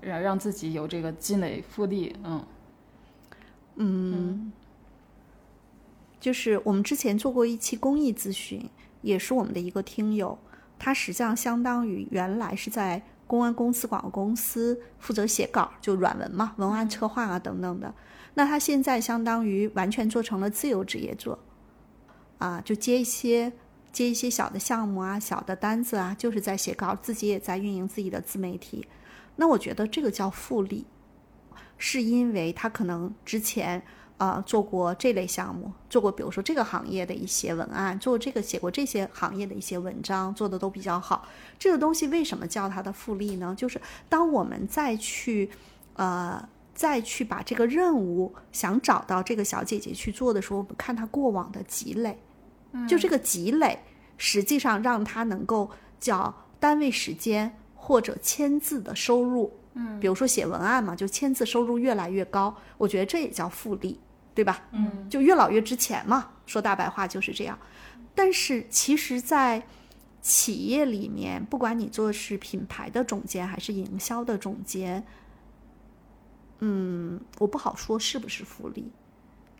[0.00, 2.14] 让让自己有这个积累复利，
[3.74, 4.52] 嗯。
[6.20, 8.68] 就是我们之前做过一期公益咨询，
[9.02, 10.36] 也是我们的一个听友，
[10.78, 17.94] 他实际上相当于原来是在公安公司、广告公司负责写稿，就软文嘛、文案策划啊等等的。
[18.38, 21.36] 那他现在相当于完全做成了自由职业者，
[22.38, 23.52] 啊，就接一些
[23.90, 28.86] 接一些小的项目啊、小的单子啊，就是在写稿，自己也在运营自己的自媒体。
[29.34, 30.86] 那我觉得这个叫复利，
[31.78, 33.82] 是因为他可能之前
[34.18, 41.26] 呃做过这类项目，做过比如说这个行业的一些文案，做这个写过这些行业的一些文章，做的都比较好。
[41.58, 43.52] 这个东西为什么叫它的复利呢？
[43.58, 45.50] 就是当我们再去
[45.94, 46.48] 呃
[46.78, 52.16] 再去把这个任务想找到这个小姐姐去做的时候，我们看她过往的积累，
[52.86, 53.76] 就这个积累，
[54.16, 55.68] 实际上让她能够
[55.98, 59.52] 叫单位时间或者签字的收入。
[59.74, 63.98] 嗯，比如说写文案嘛，就签字收入越来越高，我觉得这也叫复利，
[64.32, 64.62] 对吧？
[64.70, 67.58] 嗯，就越老越值钱嘛，说大白话就是这样。
[68.14, 69.60] 但是其实，在
[70.22, 75.04] 企业里面，不管你做是品牌的总监还是营销的总监，
[76.60, 78.90] 嗯，我不好说是不是福利，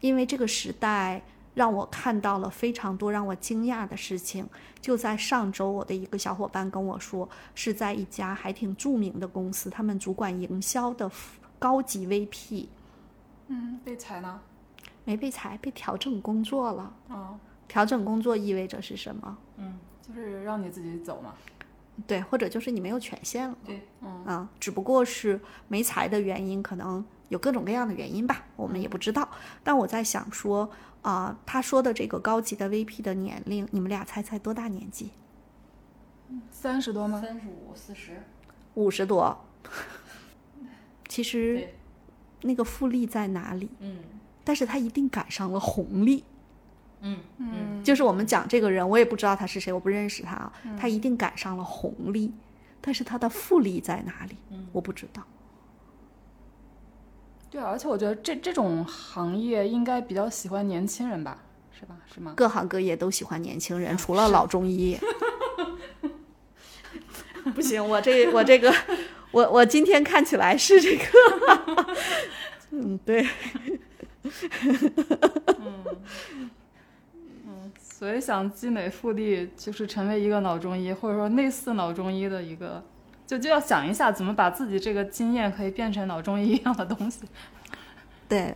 [0.00, 1.22] 因为这个时代
[1.54, 4.46] 让我看到了非常多让我惊讶的事情。
[4.80, 11.10] 就在上周，我的一个小伙伴跟我说，是在一家还挺著名的公司，他们主管营销的
[11.58, 12.66] 高级 VP
[13.48, 14.40] 嗯，被裁了，
[15.04, 16.94] 没被裁，被调整工作了。
[17.08, 19.38] 哦，调整工作意味着是什么？
[19.56, 21.34] 嗯就是让你自己走嘛，
[22.06, 23.56] 对，或者就是你没有权限了。
[23.64, 29.28] 对，嗯啊，只不过是没裁的原因，可能有各种各样的原因吧，我们也不知道。
[29.64, 30.70] 但我在想说，
[31.02, 35.10] 啊、他说的这个高级的 VP 的年龄，你们俩猜猜多大年纪？
[36.50, 37.20] 三十多吗？
[37.20, 38.22] 三十五、四十，
[38.74, 39.44] 五十多。
[41.08, 41.68] 其实，
[42.42, 43.70] 那个复利在哪里？
[43.80, 43.98] 嗯
[44.44, 46.24] 但是他一定赶上了红利。
[47.00, 52.32] 嗯嗯，就是我们讲这个人，我也不知道他是谁，我不认识他啊，他一定赶上了红利，
[52.80, 54.36] 但是他的复利在哪里？
[54.72, 55.22] 我不知道。
[57.50, 61.38] 对，而且我觉得这这种行业应该比较喜欢年轻人吧，
[61.72, 61.96] 是吧？
[62.12, 62.34] 是吗？
[62.36, 64.98] 各行各业都喜欢年轻人，除了老中医。
[67.54, 68.70] 不行，我这我这个，
[69.32, 71.04] 我我今天看起来是这个，
[72.72, 73.26] 嗯，对，
[77.98, 82.80] 所以想积累复利，就是成为一个脑中医，或者说类似脑中医的一个，
[83.26, 87.22] 就就要想一下怎么把自己这个经验可以变成脑中医一样的东西。
[88.28, 88.54] 对，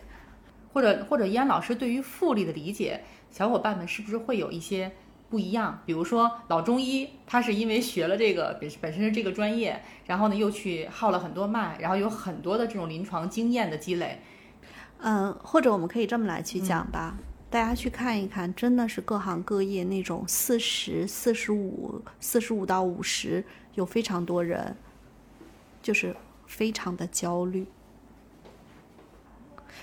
[0.72, 3.02] 或者或者依安老师对于复利的理解，
[3.32, 4.92] 小伙伴们是不是会有一些
[5.28, 5.80] 不一样？
[5.84, 14.20] 比如说老中医，他是因为学了这个本本身是这个专业，然后呢又去号了很多脉，然后有很多的这种临床经验的积累。
[15.00, 17.16] 嗯，或者我们可以这么来去讲吧，
[17.52, 24.74] 大家去看一看，真的是各行各业那种四十四十五、四十五到五十，有非常多人，
[25.82, 26.16] 就是
[26.46, 27.66] 非常的焦虑。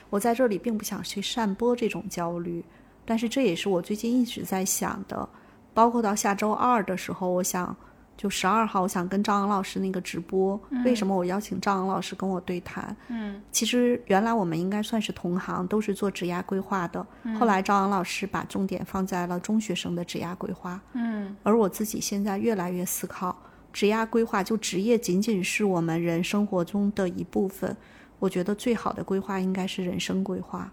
[0.10, 2.66] 我在这里并不想去散播这种焦虑，
[3.06, 5.30] 但是这也是我最近一直在想的。
[5.72, 7.78] 包括到下周二的时候，我想
[8.20, 10.60] 就十二号，我想跟张昂老师那个直播。
[10.84, 12.94] 为什么我邀请张昂老师跟我对谈？
[13.08, 17.08] 嗯，其实原来我们应该算是同行，都是做职涯规划的。
[17.40, 20.82] 后来张昂老师把重点放在了中学生的职涯规划。
[20.92, 23.34] 嗯，而我自己现在越来越思考，
[23.72, 27.74] 职涯规划就职业仅仅是我们人生活中的一部分。
[28.20, 30.70] 我觉得最好的规划应该是人生规划，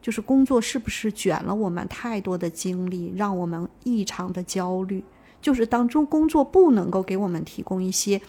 [0.00, 5.04] 就是工作是不是卷了我们太多的精力，让我们异常的焦虑。
[5.40, 8.20] 就是当中工作不能够给我们提供一些，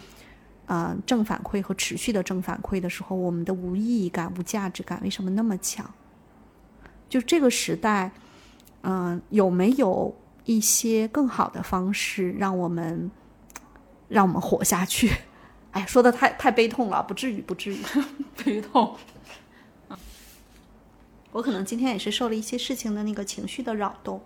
[0.66, 5.88] 呃正反馈和持续的正反馈的时候，我们的无意义感、无价值感为什么那么强？
[7.08, 8.10] 就这个时代，
[8.82, 10.14] 嗯、有没有
[10.44, 13.10] 一些更好的方式让我们
[14.08, 15.12] 让我们活下去？
[15.72, 17.78] 哎，说的太太悲痛了，不至于，不至于。
[18.44, 18.96] 悲痛。
[21.32, 24.20] 我可能今天也是受了一些事情的那个情绪的扰动，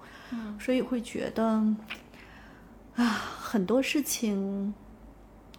[0.59, 1.65] 所以会觉得
[2.97, 3.05] 啊，
[3.41, 4.75] 很多事情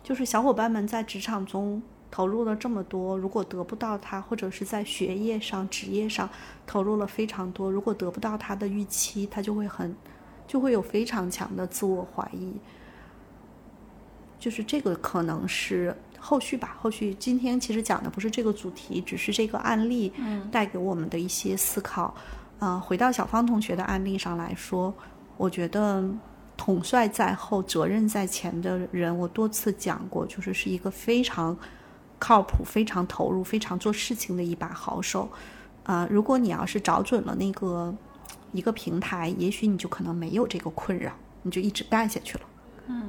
[0.03, 6.27] 就是小伙伴们在职场中投入了这么多，如果得不到它，或者是在学业上、职业上
[6.65, 9.95] 投入了非常多，如果得不到他的预期，他就会很
[10.47, 12.53] 就会有非常强的自我怀疑。
[14.39, 20.11] 就是这个可能是后续吧，后续今天其实讲的不是这个主题，只是这个案例
[20.51, 22.15] 带给我们的一些思考。
[22.59, 24.93] 呃，回到小芳同学的案例上来说，
[25.37, 26.03] 我觉得
[26.57, 31.55] 统帅在后，责任在前的人，我多次讲过，就是是一个非常
[32.19, 35.29] 靠谱、非常投入、非常做事情的一把好手。
[35.83, 37.95] 啊、如果你要是找准了那个
[38.51, 41.13] 一个平台，也许你就可能没有这个困扰，
[41.43, 42.43] 你就一直干下去了。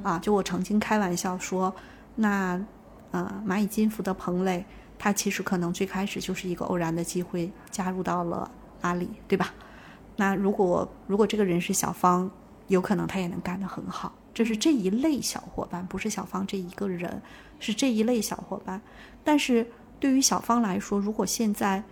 [0.03, 1.73] 啊，就我曾经开玩笑说，
[2.15, 2.57] 那
[3.11, 4.63] 呃蚂蚁金服的彭磊，
[4.97, 8.49] 他其实可能最开始就是一个偶然的机会加入到了
[8.81, 9.53] 阿里，对吧？
[10.15, 12.29] 那如果如果这个人是小芳，
[12.69, 14.15] 有可能他也能干得很好。
[14.33, 17.21] 这是这一类小伙伴，不是小芳这一个人，
[17.59, 18.81] 是这一类小伙伴。
[19.23, 19.67] 但是
[19.99, 21.83] 对于小芳来说，如果现在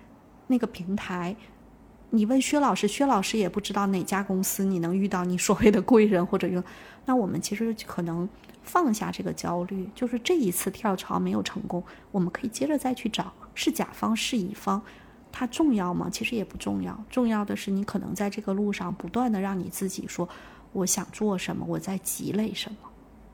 [0.47, 1.35] 那个平台，
[2.11, 6.63] 你问薛老师，薛老师也不知道哪家公司你能遇到你所谓的贵人或者用，
[7.05, 8.29] 那我们其实可能
[8.63, 14.81] 放下这个焦虑，就是这一次跳槽没有成功，我们可以接着再去找，是甲方是乙方，
[15.33, 16.07] 它重要吗？
[16.09, 20.29] 其实也不重要，重要的是你可能在这个路上不断的让你自己说，
[20.71, 22.77] 我想做什么，我在积累什么，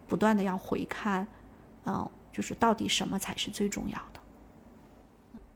[0.08, 1.28] 不断的要回看，
[1.86, 4.20] 嗯、就是到底什么才是最重要的。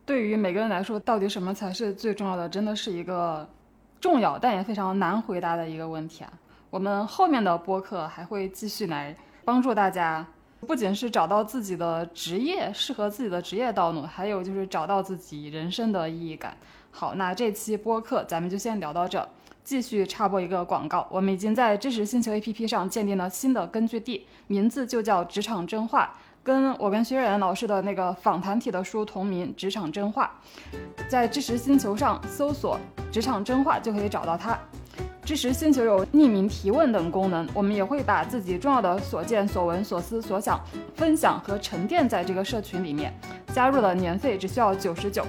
[0.06, 3.48] 对于每个人来说，到底什么才是最重要的，真的是一个
[4.00, 6.32] 重要但也非常难回答的一个问题啊。
[6.70, 10.26] 我们后面的播客还会继续来帮助大家，
[10.62, 16.56] 不仅是找到自己的职业适合自己的职业道路，还有就是找到自己人生的意义感。
[16.92, 19.28] 好，那这期播客咱们就先聊到这。
[19.68, 26.10] 继续插播一个广告，我们已经在知识星球 APP 上建立了新的根据地，名字就叫职场真话。
[26.42, 30.32] 跟我跟薛冉老师的那个访谈体的书同名《职场真话》，
[31.10, 32.80] 在知识星球上搜索
[33.12, 34.58] “职场真话”就可以找到它。
[35.26, 40.58] 知识星球有匿名提问等功能，我们也会把自己重要的所见所闻所思所想
[40.96, 43.14] 分享和沉淀在这个社群里面。
[43.54, 45.26] 加入的年费只需要九十九。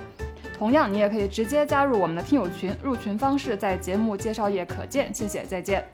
[0.59, 5.15] 同样，你也可以直接加入我们的听友群，入群方式在节目介绍页可见。
[5.15, 5.85] 谢谢，再见。